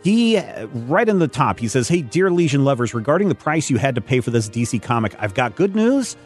[0.03, 0.41] he
[0.73, 3.95] right in the top he says, "Hey, dear Legion lovers, regarding the price you had
[3.95, 6.17] to pay for this DC comic, I've got good news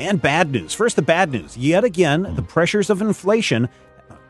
[0.00, 0.74] and bad news.
[0.74, 1.56] First, the bad news.
[1.56, 3.68] Yet again, the pressures of inflation.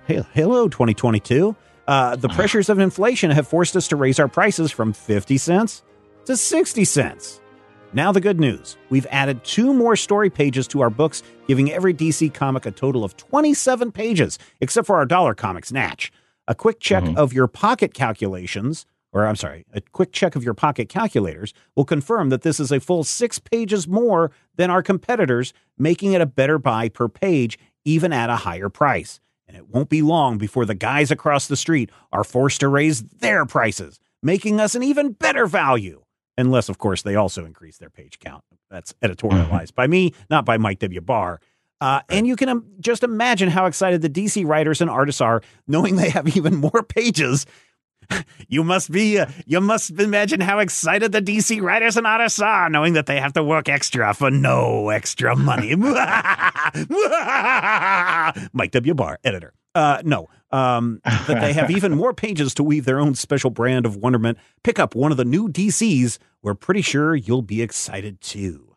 [0.06, 1.56] Hey, hello, 2022.
[1.86, 5.82] Uh, the pressures of inflation have forced us to raise our prices from 50 cents
[6.26, 7.40] to 60 cents."
[7.92, 11.94] Now, the good news we've added two more story pages to our books, giving every
[11.94, 16.10] DC comic a total of 27 pages, except for our dollar comics, Natch.
[16.48, 17.16] A quick check mm-hmm.
[17.16, 18.84] of your pocket calculations,
[19.14, 22.72] or I'm sorry, a quick check of your pocket calculators will confirm that this is
[22.72, 27.56] a full six pages more than our competitors, making it a better buy per page,
[27.84, 29.20] even at a higher price.
[29.46, 33.02] and it won't be long before the guys across the street are forced to raise
[33.02, 36.02] their prices, making us an even better value.
[36.36, 38.42] Unless, of course, they also increase their page count.
[38.70, 41.00] That's editorialized by me, not by Mike W.
[41.00, 41.40] Barr.
[41.80, 45.42] Uh, and you can um, just imagine how excited the DC writers and artists are
[45.68, 47.46] knowing they have even more pages.
[48.48, 52.68] you must be, uh, you must imagine how excited the DC writers and artists are
[52.68, 55.74] knowing that they have to work extra for no extra money.
[58.52, 58.94] Mike W.
[58.94, 59.54] Barr, editor.
[59.74, 63.86] Uh, no, um, that they have even more pages to weave their own special brand
[63.86, 64.38] of wonderment.
[64.62, 66.18] Pick up one of the new DCs.
[66.42, 68.76] We're pretty sure you'll be excited too.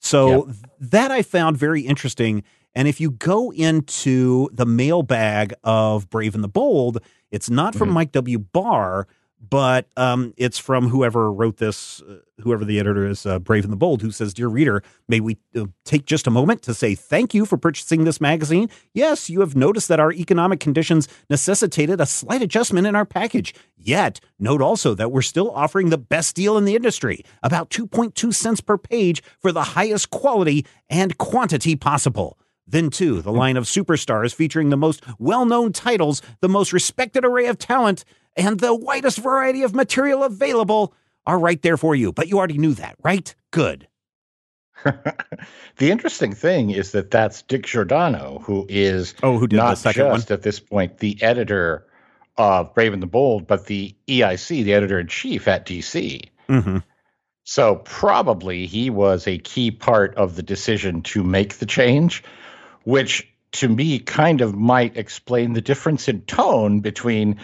[0.00, 0.56] So yep.
[0.80, 2.44] that I found very interesting.
[2.74, 6.98] And if you go into the mailbag of Brave and the Bold,
[7.34, 7.94] it's not from mm-hmm.
[7.94, 8.38] Mike W.
[8.38, 9.08] Barr,
[9.40, 13.72] but um, it's from whoever wrote this, uh, whoever the editor is, uh, Brave and
[13.72, 16.94] the Bold, who says, Dear reader, may we uh, take just a moment to say
[16.94, 18.70] thank you for purchasing this magazine?
[18.92, 23.52] Yes, you have noticed that our economic conditions necessitated a slight adjustment in our package.
[23.76, 28.32] Yet, note also that we're still offering the best deal in the industry, about 2.2
[28.32, 32.38] cents per page for the highest quality and quantity possible.
[32.66, 37.24] Then, too, the line of superstars featuring the most well known titles, the most respected
[37.24, 38.04] array of talent,
[38.36, 40.94] and the widest variety of material available
[41.26, 42.12] are right there for you.
[42.12, 43.34] But you already knew that, right?
[43.50, 43.88] Good.
[44.84, 49.76] the interesting thing is that that's Dick Giordano, who is oh, who did not the
[49.76, 50.34] second just one?
[50.34, 51.86] at this point the editor
[52.36, 56.28] of Brave and the Bold, but the EIC, the editor in chief at DC.
[56.48, 56.78] Mm-hmm.
[57.44, 62.24] So probably he was a key part of the decision to make the change,
[62.84, 67.40] which to me kind of might explain the difference in tone between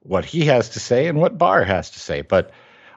[0.00, 2.22] what he has to say and what Barr has to say.
[2.22, 2.50] But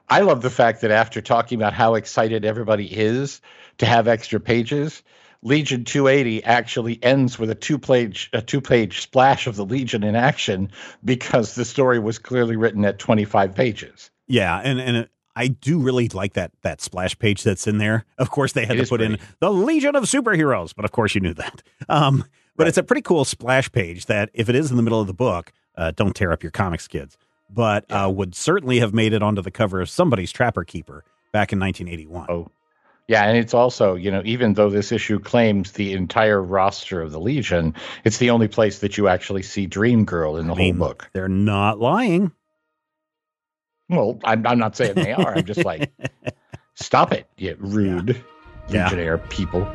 [0.08, 3.40] I love the fact that after talking about how excited everybody is
[3.78, 5.02] to have extra pages,
[5.42, 10.70] Legion 280 actually ends with a two-page a two-page splash of the Legion in action
[11.04, 14.10] because the story was clearly written at 25 pages.
[14.26, 18.04] Yeah, and and I do really like that that splash page that's in there.
[18.18, 19.14] Of course, they had it to put pretty.
[19.14, 21.62] in the Legion of Superheroes, but of course you knew that.
[21.88, 22.24] Um,
[22.56, 22.68] but right.
[22.68, 25.14] it's a pretty cool splash page that, if it is in the middle of the
[25.14, 27.16] book, uh, don't tear up your comics, kids.
[27.50, 28.06] But yeah.
[28.06, 31.58] uh, would certainly have made it onto the cover of somebody's Trapper Keeper back in
[31.58, 32.26] 1981.
[32.30, 32.50] Oh,
[33.06, 37.12] yeah, and it's also, you know, even though this issue claims the entire roster of
[37.12, 40.56] the Legion, it's the only place that you actually see Dream Girl in the I
[40.56, 41.10] mean, whole book.
[41.12, 42.32] They're not lying.
[43.88, 45.36] Well, I'm, I'm not saying they are.
[45.36, 45.92] I'm just like,
[46.74, 48.22] stop it, you rude
[48.68, 48.84] yeah.
[48.84, 49.26] Legionnaire yeah.
[49.28, 49.68] people.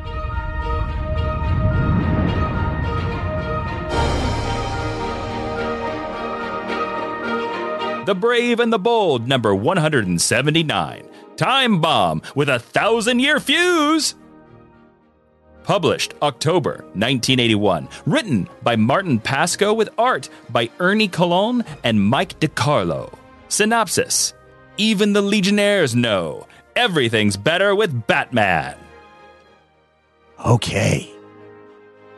[8.06, 11.08] The Brave and the Bold, number 179.
[11.36, 14.16] Time Bomb with a thousand year fuse.
[15.62, 17.88] Published October 1981.
[18.06, 23.19] Written by Martin Pasko with art by Ernie Colon and Mike DeCarlo.
[23.50, 24.32] Synopsis
[24.76, 28.76] Even the Legionnaires know everything's better with Batman.
[30.46, 31.12] Okay.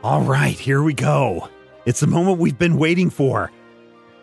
[0.04, 1.48] All right, here we go.
[1.86, 3.50] It's the moment we've been waiting for.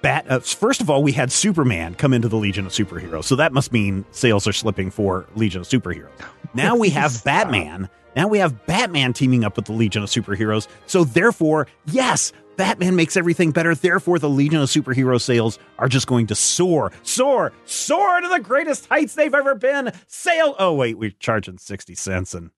[0.02, 0.26] Bat.
[0.30, 3.52] Uh, first of all, we had Superman come into the Legion of Superheroes, so that
[3.52, 6.10] must mean sales are slipping for Legion of Superheroes.
[6.56, 7.90] Now we have Batman.
[8.16, 10.68] Now we have Batman teaming up with the Legion of Superheroes.
[10.88, 13.74] So therefore, yes, Batman makes everything better.
[13.74, 18.42] Therefore, the Legion of Superhero sales are just going to soar, soar, soar to the
[18.42, 19.94] greatest heights they've ever been.
[20.08, 20.58] Sale.
[20.60, 22.52] Oh wait, we're charging sixty cents, and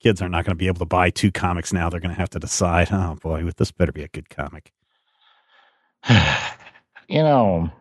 [0.00, 1.90] kids are not going to be able to buy two comics now.
[1.90, 2.92] They're going to have to decide.
[2.92, 4.72] Oh boy, this better be a good comic.
[7.08, 7.72] you know,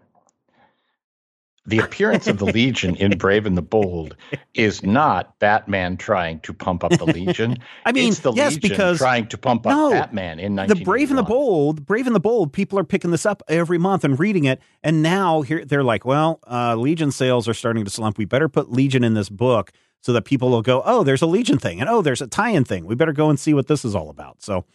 [1.70, 4.16] the appearance of the Legion in Brave and the Bold
[4.54, 7.58] is not Batman trying to pump up the Legion.
[7.86, 10.82] I mean, it's the yes, Legion because trying to pump up no, Batman in the
[10.84, 11.86] Brave and the Bold.
[11.86, 12.52] Brave and the Bold.
[12.52, 16.06] People are picking this up every month and reading it, and now here they're like,
[16.06, 18.18] well, uh, Legion sales are starting to slump.
[18.18, 21.28] We better put Legion in this book so that people will go, oh, there's a
[21.28, 22.86] Legion thing, and oh, there's a tie-in thing.
[22.86, 24.42] We better go and see what this is all about.
[24.42, 24.66] So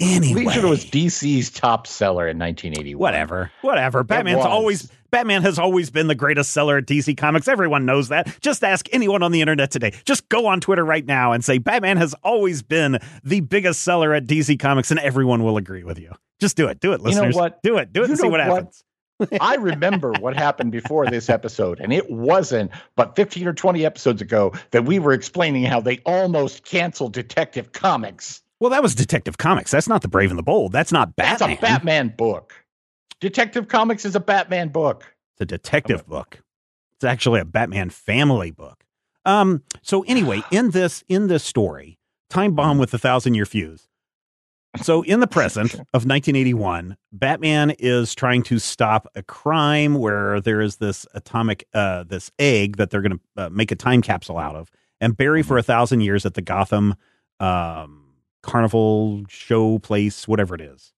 [0.00, 2.98] Anyway, Legion was DC's top seller in 1981.
[2.98, 4.02] Whatever, whatever.
[4.02, 7.46] Batman's always Batman has always been the greatest seller at DC Comics.
[7.46, 8.36] Everyone knows that.
[8.40, 9.92] Just ask anyone on the internet today.
[10.04, 14.12] Just go on Twitter right now and say Batman has always been the biggest seller
[14.12, 16.10] at DC Comics, and everyone will agree with you.
[16.40, 16.80] Just do it.
[16.80, 17.26] Do it, listeners.
[17.26, 17.62] You know what?
[17.62, 17.92] Do it.
[17.92, 18.56] Do it you and see what, what?
[18.56, 18.84] happens.
[19.40, 24.20] I remember what happened before this episode, and it wasn't but 15 or 20 episodes
[24.20, 28.42] ago that we were explaining how they almost canceled Detective Comics.
[28.60, 29.70] Well, that was Detective Comics.
[29.70, 30.72] That's not the Brave and the Bold.
[30.72, 31.50] That's not Batman.
[31.50, 32.54] That's a Batman book.
[33.20, 35.14] Detective Comics is a Batman book.
[35.34, 36.42] It's a detective book.
[36.94, 38.84] It's actually a Batman family book.
[39.24, 39.62] Um.
[39.82, 41.98] So anyway, in this in this story,
[42.30, 43.88] Time Bomb with the Thousand Year Fuse.
[44.82, 50.60] So, in the present of 1981, Batman is trying to stop a crime where there
[50.60, 54.38] is this atomic, uh, this egg that they're going to uh, make a time capsule
[54.38, 56.96] out of and bury for a thousand years at the Gotham
[57.38, 58.03] um,
[58.44, 60.92] Carnival show place, whatever it is.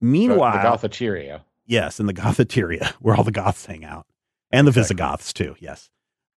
[0.00, 1.42] Meanwhile, the Gothateria.
[1.66, 4.06] Yes, in the Gothateria, where all the Goths hang out,
[4.50, 4.82] and the Exactly.
[4.96, 5.56] Visigoths too.
[5.60, 5.90] Yes.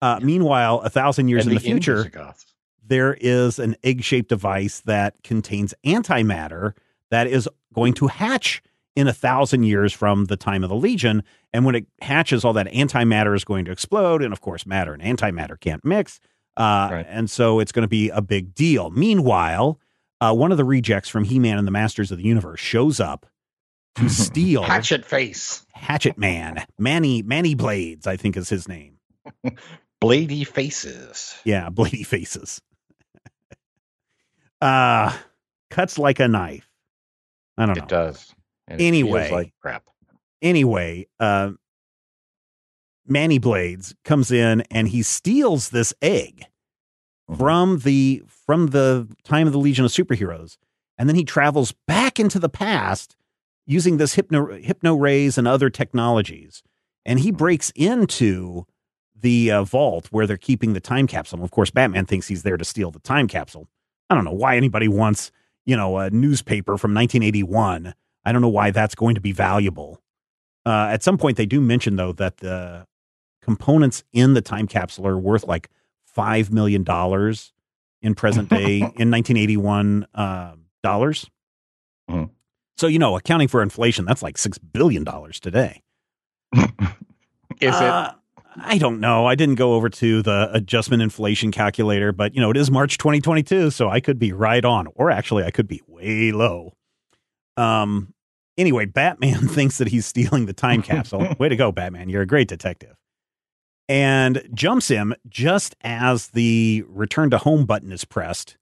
[0.02, 2.46] Uh, meanwhile, a thousand years and in the, future, Invisigoths.
[2.86, 6.74] there is an egg-shaped device that contains antimatter
[7.12, 8.64] that is going to hatch
[8.96, 11.24] in a thousand years from the time of the Legion.
[11.54, 14.92] And when it hatches, all that antimatter is going to explode, and of course, matter
[14.94, 16.20] and antimatter can't mix.
[16.58, 17.06] Uh, Right.
[17.08, 18.90] And so it's going to be a big deal.
[18.90, 19.80] Meanwhile,
[20.22, 23.26] uh, one of the rejects from He-Man and the Masters of the Universe shows up
[23.96, 25.66] to steal Hatchet Face.
[25.74, 28.98] Hatchet Man, Manny Manny Blades, I think is his name.
[30.02, 31.36] Blady Faces.
[31.44, 32.62] Yeah, Blady Faces.
[34.62, 35.16] uh
[35.70, 36.68] cuts like a knife.
[37.58, 37.84] I don't know.
[37.84, 38.34] It does.
[38.68, 39.22] And it Anyway.
[39.22, 39.84] feels like crap.
[40.42, 41.52] Anyway, uh
[43.08, 46.46] Manny Blades comes in and he steals this egg
[47.30, 47.38] Mhm.
[47.38, 50.58] from the from the time of the Legion of Superheroes,
[50.98, 53.16] and then he travels back into the past
[53.66, 56.62] using this hypno hypno rays and other technologies,
[57.06, 58.66] and he breaks into
[59.16, 61.46] the uh, vault where they're keeping the time capsule.
[61.46, 63.70] Of course, Batman thinks he's there to steal the time capsule.
[64.10, 65.32] I don't know why anybody wants
[65.64, 67.94] you know a newspaper from 1981.
[68.26, 70.02] I don't know why that's going to be valuable.
[70.66, 72.86] Uh, at some point, they do mention though that the
[73.42, 75.70] components in the time capsule are worth like
[76.04, 77.54] five million dollars
[78.02, 81.30] in present day in 1981 uh, dollars.
[82.10, 82.30] Mhm.
[82.78, 85.82] So you know, accounting for inflation, that's like six billion dollars today.
[87.62, 88.14] Is Uh,
[88.58, 89.26] I don't know.
[89.26, 92.98] I didn't go over to the adjustment inflation calculator, but you know, it is March
[92.98, 96.74] 2022, so I could be right on, or actually, I could be way low.
[97.58, 98.14] Um.
[98.58, 101.34] Anyway, Batman thinks that he's stealing the time capsule.
[101.40, 102.10] Way to go, Batman!
[102.10, 102.96] You're a great detective.
[103.92, 108.56] And jumps him just as the return to home button is pressed,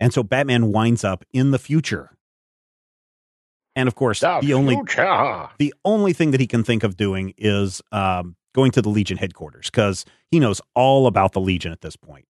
[0.00, 2.10] and so Batman winds up in the future.
[3.76, 4.40] And of course, it?
[4.40, 4.76] the only
[5.58, 9.16] the only thing that he can think of doing is um, going to the Legion
[9.16, 12.26] headquarters because he knows all about the Legion at this point.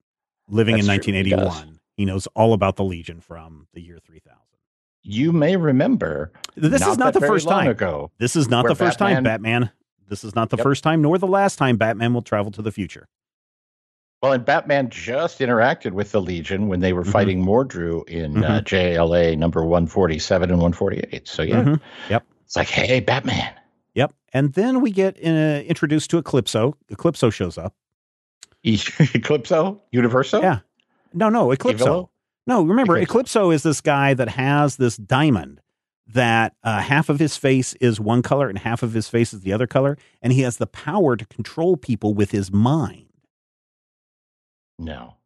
[0.46, 4.38] Living in That's true, 1981, he, knows all about the Legion from the year 3000.
[5.02, 7.68] You may remember This is not the first time.
[7.68, 8.10] ago.
[8.18, 9.70] This is not the first time, Batman- Batman.
[10.08, 10.64] This is not the Yep.
[10.64, 13.06] first time, nor the last time Batman will travel to the future.
[14.22, 17.12] Well, and Batman just interacted with the Legion when they were Mhm.
[17.12, 21.28] fighting Mordru in uh, JLA number 147 and 148.
[21.28, 21.80] So, yeah, Mhm.
[22.08, 22.24] Yep.
[22.46, 23.52] it's like, hey, Batman.
[23.94, 24.14] Yep.
[24.32, 26.74] And then we get uh, introduced to Eclipso.
[26.90, 27.74] Eclipso shows up.
[28.64, 29.80] Eclipso?
[29.92, 30.40] Universo?
[30.40, 30.60] Yeah.
[31.12, 31.78] No, no, Eclipso.
[31.84, 32.08] Evilo?
[32.46, 33.24] No, remember, Eclipso.
[33.24, 35.60] Eclipso is this guy that has this diamond
[36.06, 39.40] that uh, half of his face is one color and half of his face is
[39.40, 43.06] the other color, and he has the power to control people with his mind.
[44.78, 45.16] No.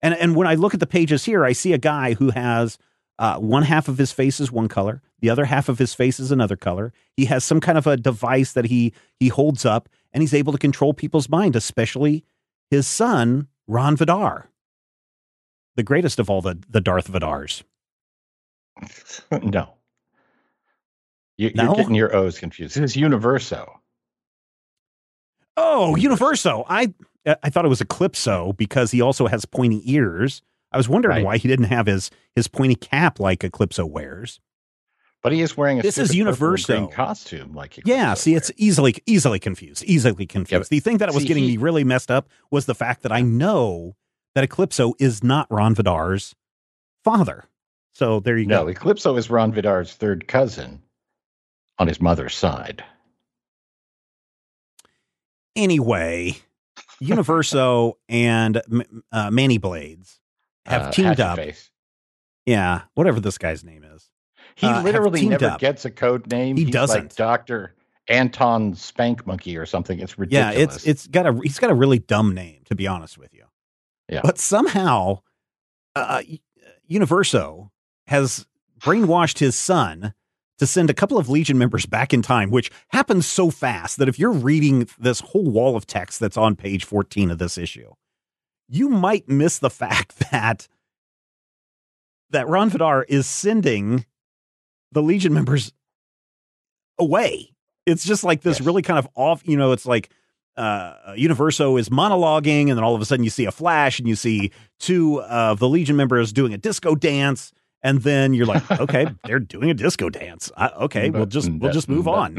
[0.00, 2.78] And and when I look at the pages here, I see a guy who has
[3.18, 6.20] uh, one half of his face is one color, the other half of his face
[6.20, 6.92] is another color.
[7.16, 10.52] He has some kind of a device that he he holds up, and he's able
[10.52, 12.24] to control people's mind, especially
[12.70, 14.48] his son Ron Vidar,
[15.74, 17.64] the greatest of all the the Darth Vidars.
[19.42, 19.77] no.
[21.38, 21.64] You, No?
[21.64, 22.74] You're getting your O's confused.
[22.76, 23.80] This is Universo.
[25.56, 26.64] Oh, Universo.
[26.68, 26.92] I
[27.26, 30.42] uh, I thought it was Eclipso because he also has pointy ears.
[30.72, 31.24] I was wondering Right.
[31.24, 34.40] why he didn't have his his pointy cap like Eclipso wears.
[35.22, 36.76] But he is wearing a This is stupid purple and Universo.
[36.78, 39.84] green costume like Yeah, Eclipso see, it's easily easily confused.
[39.84, 40.60] Easily confused.
[40.62, 43.10] but the thing that was getting he- me really messed up was the fact that
[43.12, 43.96] I know
[44.34, 46.34] that Eclipso is not Ron Vidar's
[47.02, 47.44] father.
[47.94, 48.72] So there you No, go.
[48.72, 50.82] Eclipso is Ron Vidar's third cousin
[51.78, 52.84] on his mother's side.
[55.56, 56.36] Anyway,
[57.00, 58.60] Universo and
[59.12, 60.20] uh, Manny Blades
[60.66, 61.36] have Uh, teamed up.
[61.36, 61.70] Face.
[62.46, 64.08] Yeah, whatever this guy's name is.
[64.54, 65.60] He uh, literally never up.
[65.60, 66.56] gets a code name.
[66.56, 66.96] He He's doesn't.
[67.02, 67.74] Like Doctor
[68.08, 69.98] Anton Spank Monkey or something.
[69.98, 70.56] It's ridiculous.
[70.56, 73.34] Yeah, it's it's got a he's got a really dumb name to be honest with
[73.34, 73.44] you.
[74.08, 74.20] Yeah.
[74.24, 75.20] But somehow,
[75.94, 76.22] uh,
[76.86, 77.70] Universo
[78.06, 78.46] has
[78.80, 80.14] brainwashed his son
[80.58, 84.08] to send a couple of Legion members back in time, which happens so fast that
[84.08, 87.92] if you're reading this whole wall of text that's on page 14 of this issue,
[88.68, 90.68] you might miss the fact that
[92.30, 94.04] that Ron Vidar is sending
[94.92, 95.72] the Legion members
[96.98, 97.54] away.
[97.86, 98.66] It's just like this Yes.
[98.66, 100.10] really kind of off, you know, it's like
[100.56, 104.08] uh, Universo is monologuing, and then all of a sudden you see a flash and
[104.08, 104.50] you see
[104.80, 107.52] two of the Legion members doing a disco dance,
[107.82, 110.50] and then you're like, okay, they're doing a disco dance.
[110.56, 112.34] I, okay, we'll just we'll just move on.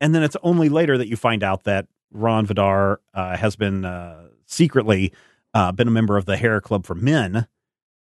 [0.00, 3.84] And then it's only later that you find out that Ron Vidar uh, has been
[3.84, 5.12] uh, secretly
[5.54, 7.46] uh, been a member of the Hair Club for Men,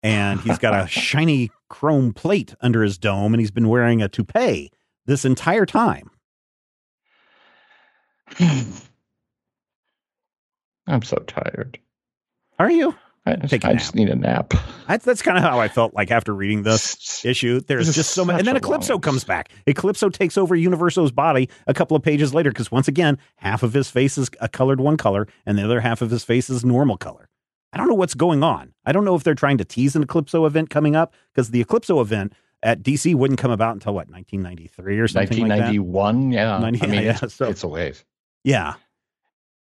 [0.03, 4.09] and he's got a shiny chrome plate under his dome, and he's been wearing a
[4.09, 4.71] toupee
[5.07, 6.11] this entire time.
[10.87, 11.79] I'm so tired.
[12.59, 12.95] Are you?
[13.25, 14.53] I just, I just need a nap.
[14.89, 17.61] That's, that's kind of how I felt like after reading this issue.
[17.61, 18.41] There's this just so many.
[18.41, 19.51] And then Eclipso comes back.
[19.67, 23.73] Eclipso takes over Universo's body a couple of pages later because once again, half of
[23.73, 26.65] his face is a colored one color and the other half of his face is
[26.65, 27.29] normal color.
[27.73, 28.75] I don't know what's going on.
[28.85, 31.65] I don't know if they're trying to tease an Eclipso event coming up because the
[31.65, 36.59] Eclipso event at DC wouldn't come about until what 1993 or something 1991 like yeah
[36.59, 38.05] 90, I mean yeah, it's, so, it's a ways
[38.45, 38.75] yeah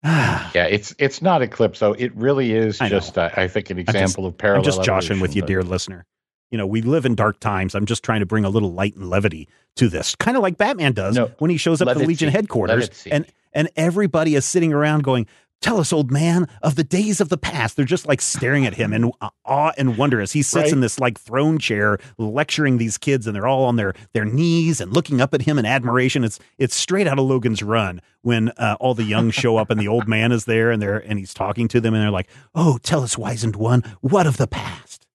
[0.54, 1.96] yeah, it's it's not Eclipso.
[1.98, 4.60] It really is I just, uh, I think, an example just, of parallel.
[4.60, 5.48] I'm just joshing with you, but...
[5.48, 6.06] dear listener.
[6.52, 7.74] You know, we live in dark times.
[7.74, 10.58] I'm just trying to bring a little light and levity to this, kind of like
[10.58, 12.34] Batman does no, when he shows up at the Legion see.
[12.34, 15.26] headquarters, and and everybody is sitting around going,
[15.66, 17.76] Tell us, old man, of the days of the past.
[17.76, 19.12] They're just like staring at him in
[19.46, 20.74] awe and wonder as he sits right.
[20.74, 24.80] in this like throne chair lecturing these kids, and they're all on their their knees
[24.80, 26.24] and looking up at him in admiration.
[26.24, 29.80] It's it's straight out of Logan's Run when uh, all the young show up and
[29.80, 32.30] the old man is there and they're and he's talking to them and they're like,
[32.54, 35.08] "Oh, tell us, wizened one, what of the past?"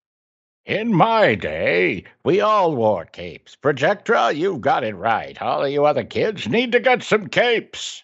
[0.66, 3.54] In my day, we all wore capes.
[3.54, 5.40] Projectra, you've got it right.
[5.40, 8.02] All of you other kids need to get some capes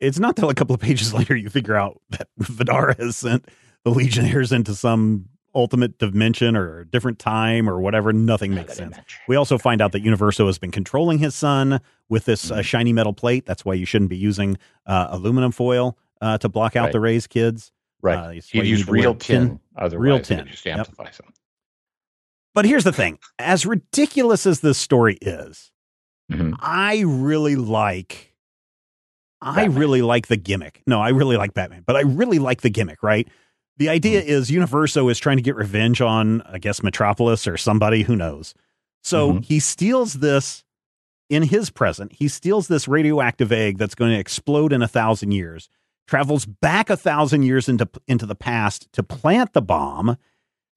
[0.00, 3.48] it's not till a couple of pages later you figure out that Vidar has sent
[3.84, 8.12] the Legionnaires into some ultimate dimension or different time or whatever.
[8.12, 8.96] Nothing makes sense.
[9.26, 12.62] We also find out that Universo has been controlling his son with this uh, mm-hmm.
[12.62, 13.46] shiny metal plate.
[13.46, 16.92] That's why you shouldn't be using uh, aluminum foil uh, to block out right.
[16.92, 17.72] the rays, kids.
[18.00, 18.16] Right.
[18.16, 19.60] Uh, you use you real tin, tin.
[19.76, 20.46] Otherwise, real tin.
[20.46, 21.16] just amplifies yep.
[21.16, 21.34] them.
[22.54, 25.72] But here's the thing: as ridiculous as this story is,
[26.30, 26.54] mm-hmm.
[26.60, 28.27] I really like
[29.40, 30.82] I really like the gimmick.
[30.86, 33.28] No, I really like Batman, but I really like the gimmick, right?
[33.76, 34.30] The idea mm-hmm.
[34.30, 38.54] is Universo is trying to get revenge on, I guess, Metropolis or somebody, who knows.
[39.02, 39.42] So mm-hmm.
[39.42, 40.64] he steals this
[41.30, 42.12] in his present.
[42.12, 45.68] He steals this radioactive egg that's going to explode in a thousand years,
[46.08, 50.16] travels back a thousand years into, into the past to plant the bomb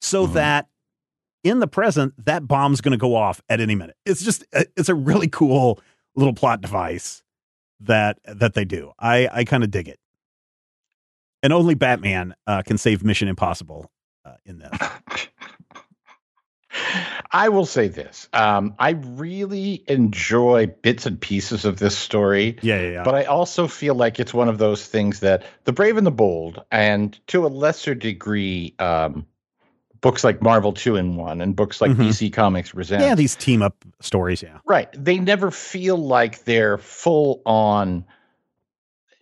[0.01, 0.33] so mm-hmm.
[0.33, 0.67] that
[1.43, 3.95] in the present, that bomb's going to go off at any minute.
[4.05, 5.79] It's just, it's a really cool
[6.15, 7.23] little plot device
[7.83, 8.91] that that they do.
[8.99, 9.99] I I kind of dig it.
[11.43, 13.91] And only Batman uh, can save Mission Impossible
[14.25, 14.71] uh, in this.
[17.31, 18.27] I will say this.
[18.33, 22.57] Um, I really enjoy bits and pieces of this story.
[22.61, 25.71] Yeah, yeah, yeah, But I also feel like it's one of those things that The
[25.71, 29.25] Brave and the Bold, and to a lesser degree, um,
[30.01, 32.01] books like Marvel Two in One and books like mm-hmm.
[32.01, 33.05] DC Comics Presents.
[33.05, 34.41] Yeah, these team up stories.
[34.41, 34.89] Yeah, right.
[34.93, 38.05] They never feel like they're full on.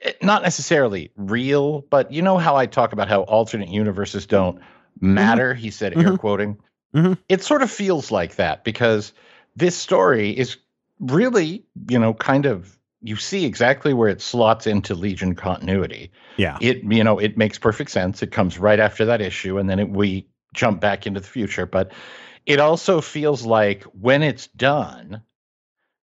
[0.01, 4.57] Eh, not necessarily real, but you know how I talk about how alternate universes don't
[4.57, 5.13] mm-hmm.
[5.13, 5.53] matter.
[5.53, 5.61] Mm-hmm.
[5.61, 6.15] He said, air mm-hmm.
[6.15, 6.57] quoting.
[6.95, 7.13] Mm-hmm.
[7.27, 9.13] It sort of feels like that because
[9.55, 10.57] this story is
[10.99, 16.11] really, you know, kind of you see exactly where it slots into Legion continuity.
[16.37, 16.57] Yeah.
[16.61, 18.23] It you know, it makes perfect sense.
[18.23, 21.65] It comes right after that issue and then it, we jump back into the future,
[21.65, 21.91] but
[22.45, 25.21] it also feels like when it's done,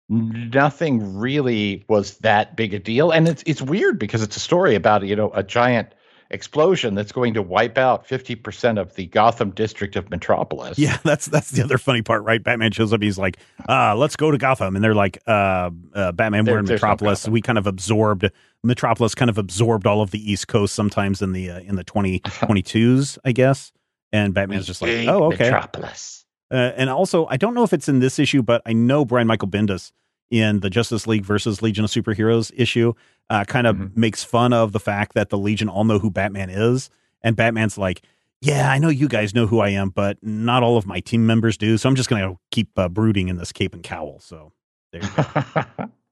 [0.09, 3.11] nothing really was that big a deal.
[3.11, 5.95] And it's it's weird because it's a story about, you know, a giant
[6.31, 10.79] explosion that's going to wipe out 50% of the Gotham district of Metropolis.
[10.79, 12.43] Yeah, that's that's the other funny part, right?
[12.43, 13.39] Batman shows up, he's like,
[13.69, 14.77] uh, let's go to Gotham.
[14.77, 17.27] And they're like, uh, uh Batman, we're in Metropolis.
[17.27, 18.31] No we kind of absorbed
[18.63, 21.85] Metropolis kind of absorbed all of the East Coast sometimes in the uh, in the
[21.85, 23.73] 2022s, I guess.
[24.13, 25.45] And Batman's just like, oh, okay.
[25.45, 26.25] Metropolis.
[26.51, 29.27] Uh, and also, I don't know if it's in this issue, but I know Brian
[29.27, 29.93] Michael Bendis
[30.31, 32.93] in the Justice League versus Legion of Superheroes issue
[33.31, 34.01] uh, kind of mm-hmm.
[34.01, 36.91] makes fun of the fact that the Legion all know who Batman is.
[37.23, 38.03] And Batman's like,
[38.41, 41.27] yeah, I know you guys know who I am, but not all of my team
[41.27, 41.79] members do.
[41.79, 44.19] So I'm just going to keep uh, brooding in this cape and cowl.
[44.21, 44.53] So
[44.93, 45.65] there you go.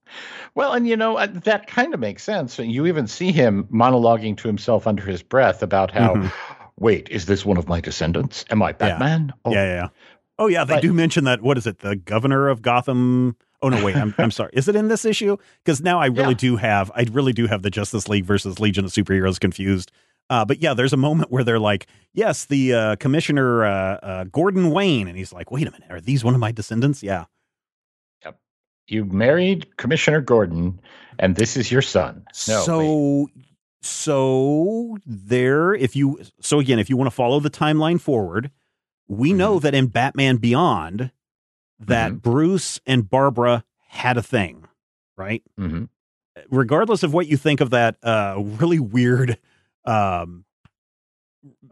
[0.54, 2.58] well, and you know, uh, that kind of makes sense.
[2.58, 6.14] You even see him monologuing to himself under his breath about how.
[6.14, 8.44] Mm-hmm wait, is this one of my descendants?
[8.50, 9.28] Am I Batman?
[9.28, 9.52] Yeah, oh.
[9.52, 9.88] yeah, yeah.
[10.38, 10.64] Oh, yeah.
[10.64, 11.42] They but, do mention that.
[11.42, 11.80] What is it?
[11.80, 13.36] The governor of Gotham.
[13.60, 13.96] Oh no, wait.
[13.96, 14.50] I'm I'm sorry.
[14.52, 15.36] Is it in this issue?
[15.64, 16.34] Because now I really yeah.
[16.34, 19.90] do have I really do have the Justice League versus Legion of Superheroes confused.
[20.30, 24.24] Uh, but yeah, there's a moment where they're like, "Yes, the uh, Commissioner uh, uh
[24.24, 27.24] Gordon Wayne," and he's like, "Wait a minute, are these one of my descendants?" Yeah.
[28.24, 28.38] Yep.
[28.86, 30.80] You married Commissioner Gordon,
[31.18, 32.24] and this is your son.
[32.46, 33.47] No, so wait
[33.80, 38.50] so there, if you so again, if you want to follow the timeline forward,
[39.06, 39.62] we know Mm-hmm.
[39.64, 41.10] that in Batman Beyond,
[41.80, 42.22] that Mhm.
[42.22, 44.64] Bruce and Barbara had a thing,
[45.16, 45.42] right?
[45.56, 45.84] hmm
[46.50, 49.38] Regardless of what you think of that uh, really weird
[49.84, 50.44] um,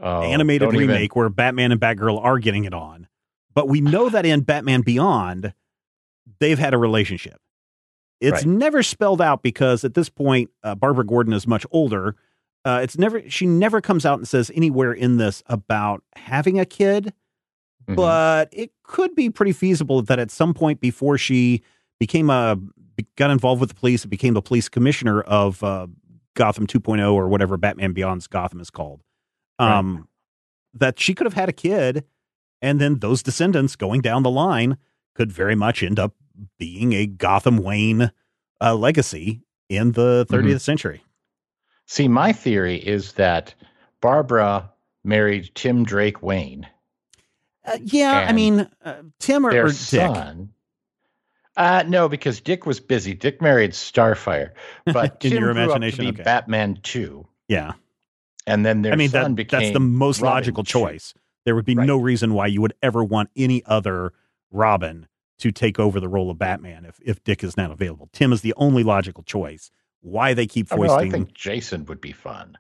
[0.01, 3.09] Oh, animated don't even- remake where Batman and Batgirl are getting it on,
[3.55, 5.53] but we know that in Batman Beyond,
[6.41, 7.41] they've had a relationship.
[8.21, 8.47] It's Right.
[8.47, 12.17] never spelled out because at this point, uh, Barbara Gordon is much older.
[12.64, 16.64] Uh, it's never she never comes out and says anywhere in this about having a
[16.64, 17.12] kid,
[17.89, 17.95] Mhm.
[17.97, 21.62] but it could be pretty feasible that at some point before she
[22.01, 22.59] became a
[23.17, 25.87] got involved with the police and became the police commissioner of uh,
[26.35, 29.03] Gotham 2.0 or whatever Batman Beyond's Gotham is called,
[29.59, 30.09] um,
[30.75, 32.05] that she could have had a kid,
[32.62, 34.79] and then those descendants going down the line
[35.14, 36.14] could very much end up
[36.59, 38.11] being a Gotham Wayne
[38.61, 41.03] uh, legacy in the 30th century.
[41.87, 43.55] See, my theory is that
[44.01, 44.70] Barbara
[45.05, 46.66] married Tim Drake Wayne,
[47.64, 49.76] Uh, yeah, I mean, uh, Tim or, their or Dick.
[49.76, 50.51] son.
[51.57, 53.14] Uh, no, because Dick was busy.
[53.14, 54.51] Dick married Starfire,
[54.84, 56.22] but In Tim your up to imagination, be okay.
[56.22, 57.72] Batman two, Yeah,
[58.47, 60.68] and then their I mean son that became that's the most Robin logical 2.
[60.68, 61.14] choice.
[61.45, 61.87] There would be Right.
[61.87, 64.12] no reason why you would ever want any other
[64.51, 65.07] Robin
[65.39, 68.09] to take over the role of Batman if if Dick is not available.
[68.12, 69.70] Tim is the only logical choice.
[70.01, 72.57] Why they keep Oh, well, I think Jason would be fun.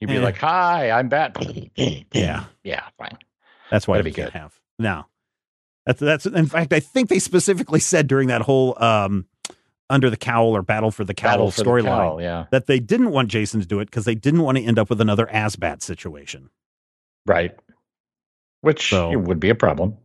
[0.00, 0.20] He'd be Eh.
[0.22, 1.36] like, "Hi, I'm Bat."
[2.12, 2.44] Yeah.
[2.62, 3.16] yeah, fine.
[3.70, 4.38] That's why That'd we be can't good.
[4.40, 5.06] have no.
[5.86, 9.26] That's that's in fact I think they specifically said during that whole um
[9.90, 13.60] under the cowl or battle for the cowl storyline yeah, that they didn't want Jason
[13.60, 16.50] to do it because they didn't want to end up with another AzBat situation.
[17.26, 17.52] right.
[18.62, 19.98] Which So- would be a problem.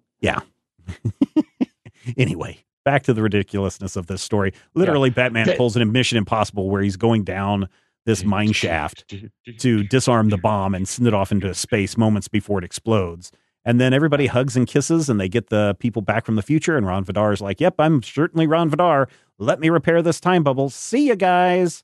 [2.18, 4.54] anyway, back to the ridiculousness of this story.
[4.76, 5.58] Literally, Batman Okay.
[5.58, 7.68] pulls an Mission Impossible where he's going down
[8.06, 9.14] this mine shaft
[9.60, 13.32] to disarm the bomb and send it off into space moments before it explodes.
[13.66, 16.78] And then everybody hugs and kisses, and they get the people back from the future.
[16.78, 19.10] And Ron Vidar is like, "Yep, I'm certainly Ron Vidar.
[19.38, 20.70] Let me repair this time bubble.
[20.70, 21.84] See you guys."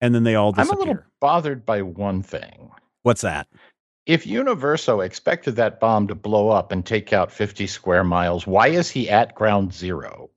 [0.00, 2.70] And then they all I'm a little bothered by one thing.
[3.02, 3.48] What's that?
[4.08, 8.68] If Universo expected that bomb to blow up and take out 50 square miles, why
[8.68, 10.30] is he at ground zero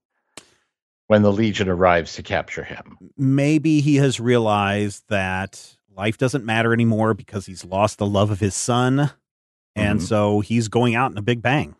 [1.08, 2.98] when the Legion arrives to capture him?
[3.18, 8.42] Maybe he has realized that life doesn't matter anymore because he's lost the love of
[8.42, 9.12] his son.
[9.74, 10.04] And Mhm.
[10.04, 11.76] so he's going out in a big bang.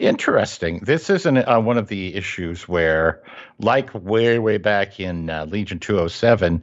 [0.00, 0.80] Interesting.
[0.80, 3.22] This isn't uh, one of the issues where,
[3.60, 6.60] like way, way back in uh, Legion 207,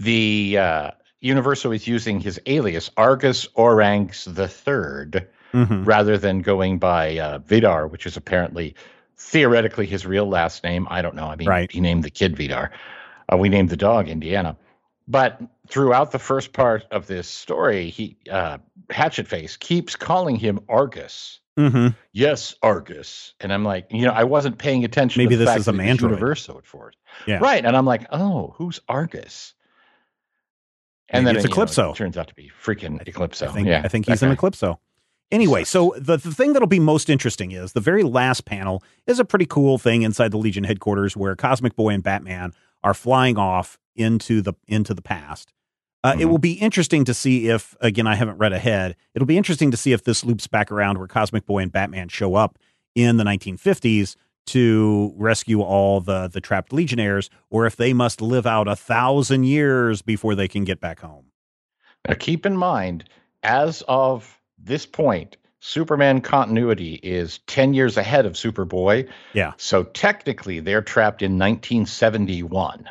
[0.00, 0.90] the uh,
[1.20, 5.86] Universo is using his alias, Argus Orangs the Third, Mhm.
[5.86, 8.74] rather than going by uh, Vidar, which is apparently
[9.16, 10.86] theoretically his real last name.
[10.90, 11.26] I don't know.
[11.26, 11.70] I mean, Right.
[11.72, 12.70] he named the kid Vidar.
[13.32, 14.56] Uh, we named the dog Indiana.
[15.08, 18.58] But throughout the first part of this story, he uh,
[18.90, 21.40] Hatchet Face keeps calling him Argus.
[21.58, 21.94] Mhm.
[22.12, 23.32] Yes, Argus.
[23.40, 25.22] And I'm like, you know, I wasn't paying attention.
[25.22, 25.88] Maybe to the this is a man.
[25.88, 26.10] it was mandroid.
[26.10, 26.60] Universo.
[27.26, 27.38] Yeah.
[27.40, 27.64] Right.
[27.64, 29.54] And I'm like, oh, who's Argus?
[31.08, 31.90] And Maybe then it's you know, Eclipso.
[31.92, 33.48] it turns out to be freaking Eclipso.
[33.48, 34.34] I think yeah, I think he's an.
[34.34, 34.78] Eclipso.
[35.32, 39.18] Anyway, so the, the thing that'll be most interesting is the very last panel is
[39.18, 42.52] a pretty cool thing inside the Legion headquarters where Cosmic Boy and Batman
[42.84, 45.52] are flying off into the into the past.
[46.04, 46.30] Uh, It Mhm.
[46.30, 48.94] will be interesting to see if again I haven't read ahead.
[49.14, 52.08] It'll be interesting to see if this loops back around where Cosmic Boy and Batman
[52.08, 52.58] show up
[52.94, 54.16] in the 1950s
[54.46, 59.44] to rescue all the the trapped Legionnaires, or if they must live out a thousand
[59.44, 61.26] years before they can get back home.
[62.08, 63.04] Now, keep in mind,
[63.42, 69.08] as of this point, Superman continuity is 10 years ahead of Superboy.
[69.32, 69.52] Yeah.
[69.56, 72.88] So technically, they're trapped in 1971,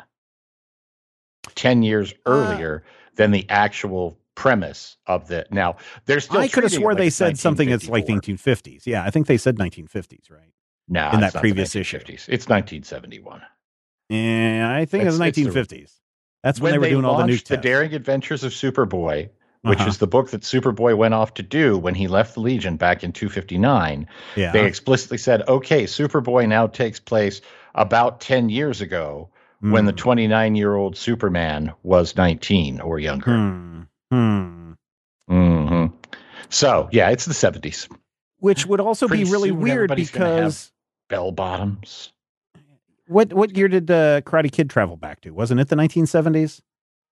[1.54, 2.84] 10 years Uh, earlier
[3.14, 5.46] than the actual premise of the.
[5.50, 6.40] Now, they're still.
[6.40, 8.84] I could have swore like they said something that's like 1950s.
[8.84, 10.52] Yeah, I think they said 1950s, right?
[10.88, 11.98] No, in that it's not the previous issue.
[11.98, 12.28] 1950s.
[12.28, 13.42] It's 1971.
[14.08, 15.92] Yeah, I think it's, It's- it's the- 1950s.
[16.44, 17.56] That's when, they were doing all the new launched the.
[17.56, 19.30] Daring Adventures of Superboy,
[19.62, 19.88] which Uh-huh.
[19.88, 23.02] is the book that Superboy went off to do when he left the Legion back
[23.02, 24.06] in 259.
[24.36, 27.40] yeah, They explicitly said, okay, Superboy now takes place
[27.74, 29.28] about 10 years ago
[29.60, 29.96] when the Hmm.
[29.96, 33.32] 29 year old Superman was 19 or younger.
[33.34, 33.80] Hmm.
[34.12, 34.72] Hmm.
[35.28, 35.86] hmm
[36.48, 37.88] So, yeah, it's the 70s.
[38.38, 40.70] Which would also be really weird because
[41.08, 42.12] Bell bottoms.
[43.06, 45.30] what what year did uh, Karate Kid travel back to?
[45.30, 46.60] Wasn't it the 1970s?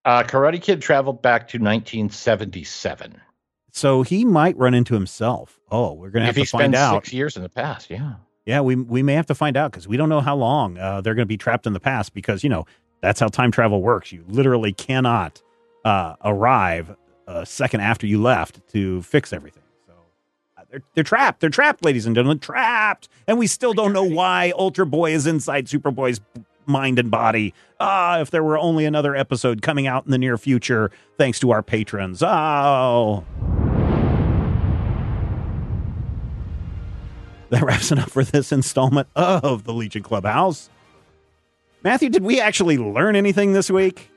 [0.04, 3.20] Uh, Karate Kid traveled back to 1977.
[3.72, 5.58] So he might run into himself.
[5.70, 7.04] Oh, we're gonna have If to find out.
[7.04, 8.14] six years in the past, yeah.
[8.46, 11.00] Yeah, we we may have to find out because we don't know how long uh,
[11.00, 12.66] they're going to be trapped in the past because you know
[13.00, 14.12] That's how time travel works.
[14.12, 15.40] You literally cannot
[15.84, 16.94] uh, arrive
[17.26, 19.62] a second after you left to fix everything.
[20.74, 21.40] They're, they're trapped.
[21.40, 23.08] They're trapped, ladies and gentlemen, trapped.
[23.28, 26.20] And we still don't know why Ultra Boy is inside Superboy's
[26.66, 27.54] mind and body.
[27.78, 31.52] Ah, if there were only another episode coming out in the near future, thanks to
[31.52, 32.24] our patrons.
[32.24, 33.24] Oh.
[37.50, 40.70] That wraps it up for this installment of the Legion Clubhouse.
[41.84, 44.10] Matthew, did we actually learn anything this week?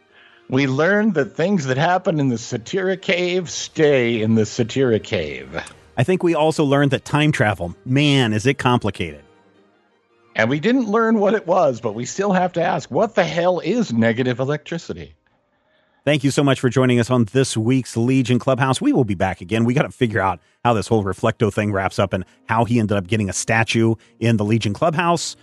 [0.49, 5.61] We learned that things that happen in the Satira Cave stay in the Satira Cave.
[5.97, 9.23] I think we also learned that time travel, man, is it complicated.
[10.35, 13.23] And we didn't learn what it was, but we still have to ask what the
[13.23, 15.15] hell is negative electricity?
[16.05, 18.79] Thank you so much for joining us on this week's Legion Clubhouse.
[18.79, 19.65] We will be back again.
[19.65, 22.79] We got to figure out how this whole Reflecto thing wraps up and how he
[22.79, 25.35] ended up getting a statue in the Legion Clubhouse.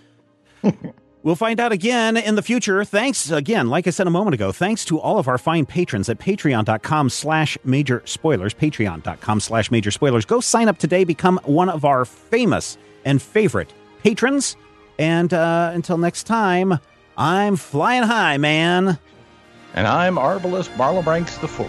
[1.25, 2.85] We'll find out again in the future.
[2.85, 6.07] Thanks again, like I said a moment ago, thanks to all of our fine patrons
[6.07, 10.23] at patreon.com slash major spoilers, patreon.com slash major spoilers.
[10.23, 13.73] Go sign up today, become one of our famous and favorite
[14.03, 14.55] patrons.
[14.99, 16.77] And uh, until next time,
[17.17, 18.99] I'm flying high, man.
[19.73, 21.67] And I'm Arbalest Barlobranks IV.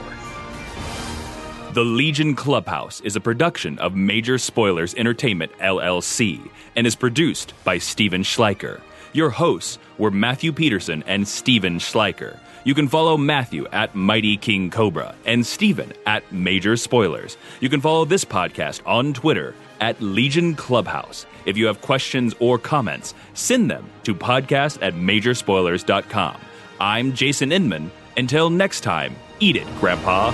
[1.72, 6.46] The Legion Clubhouse is a production of Major Spoilers Entertainment, LLC,
[6.76, 8.82] and is produced by Stephen Schleicher.
[9.16, 12.38] Your hosts were Matthew Peterson and Stephen Schleicher.
[12.64, 17.38] You can follow Matthew at Mighty King Cobra and Stephen at Major Spoilers.
[17.60, 21.24] You can follow this podcast on Twitter at Legion Clubhouse.
[21.46, 26.36] If you have questions or comments, send them to podcast at majorspoilers.com.
[26.78, 27.90] I'm Jason Inman.
[28.18, 30.32] Until next time, eat it, Grandpa.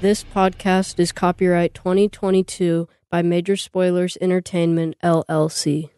[0.00, 5.93] This podcast is copyright 2022 by Major Spoilers Entertainment, LLC.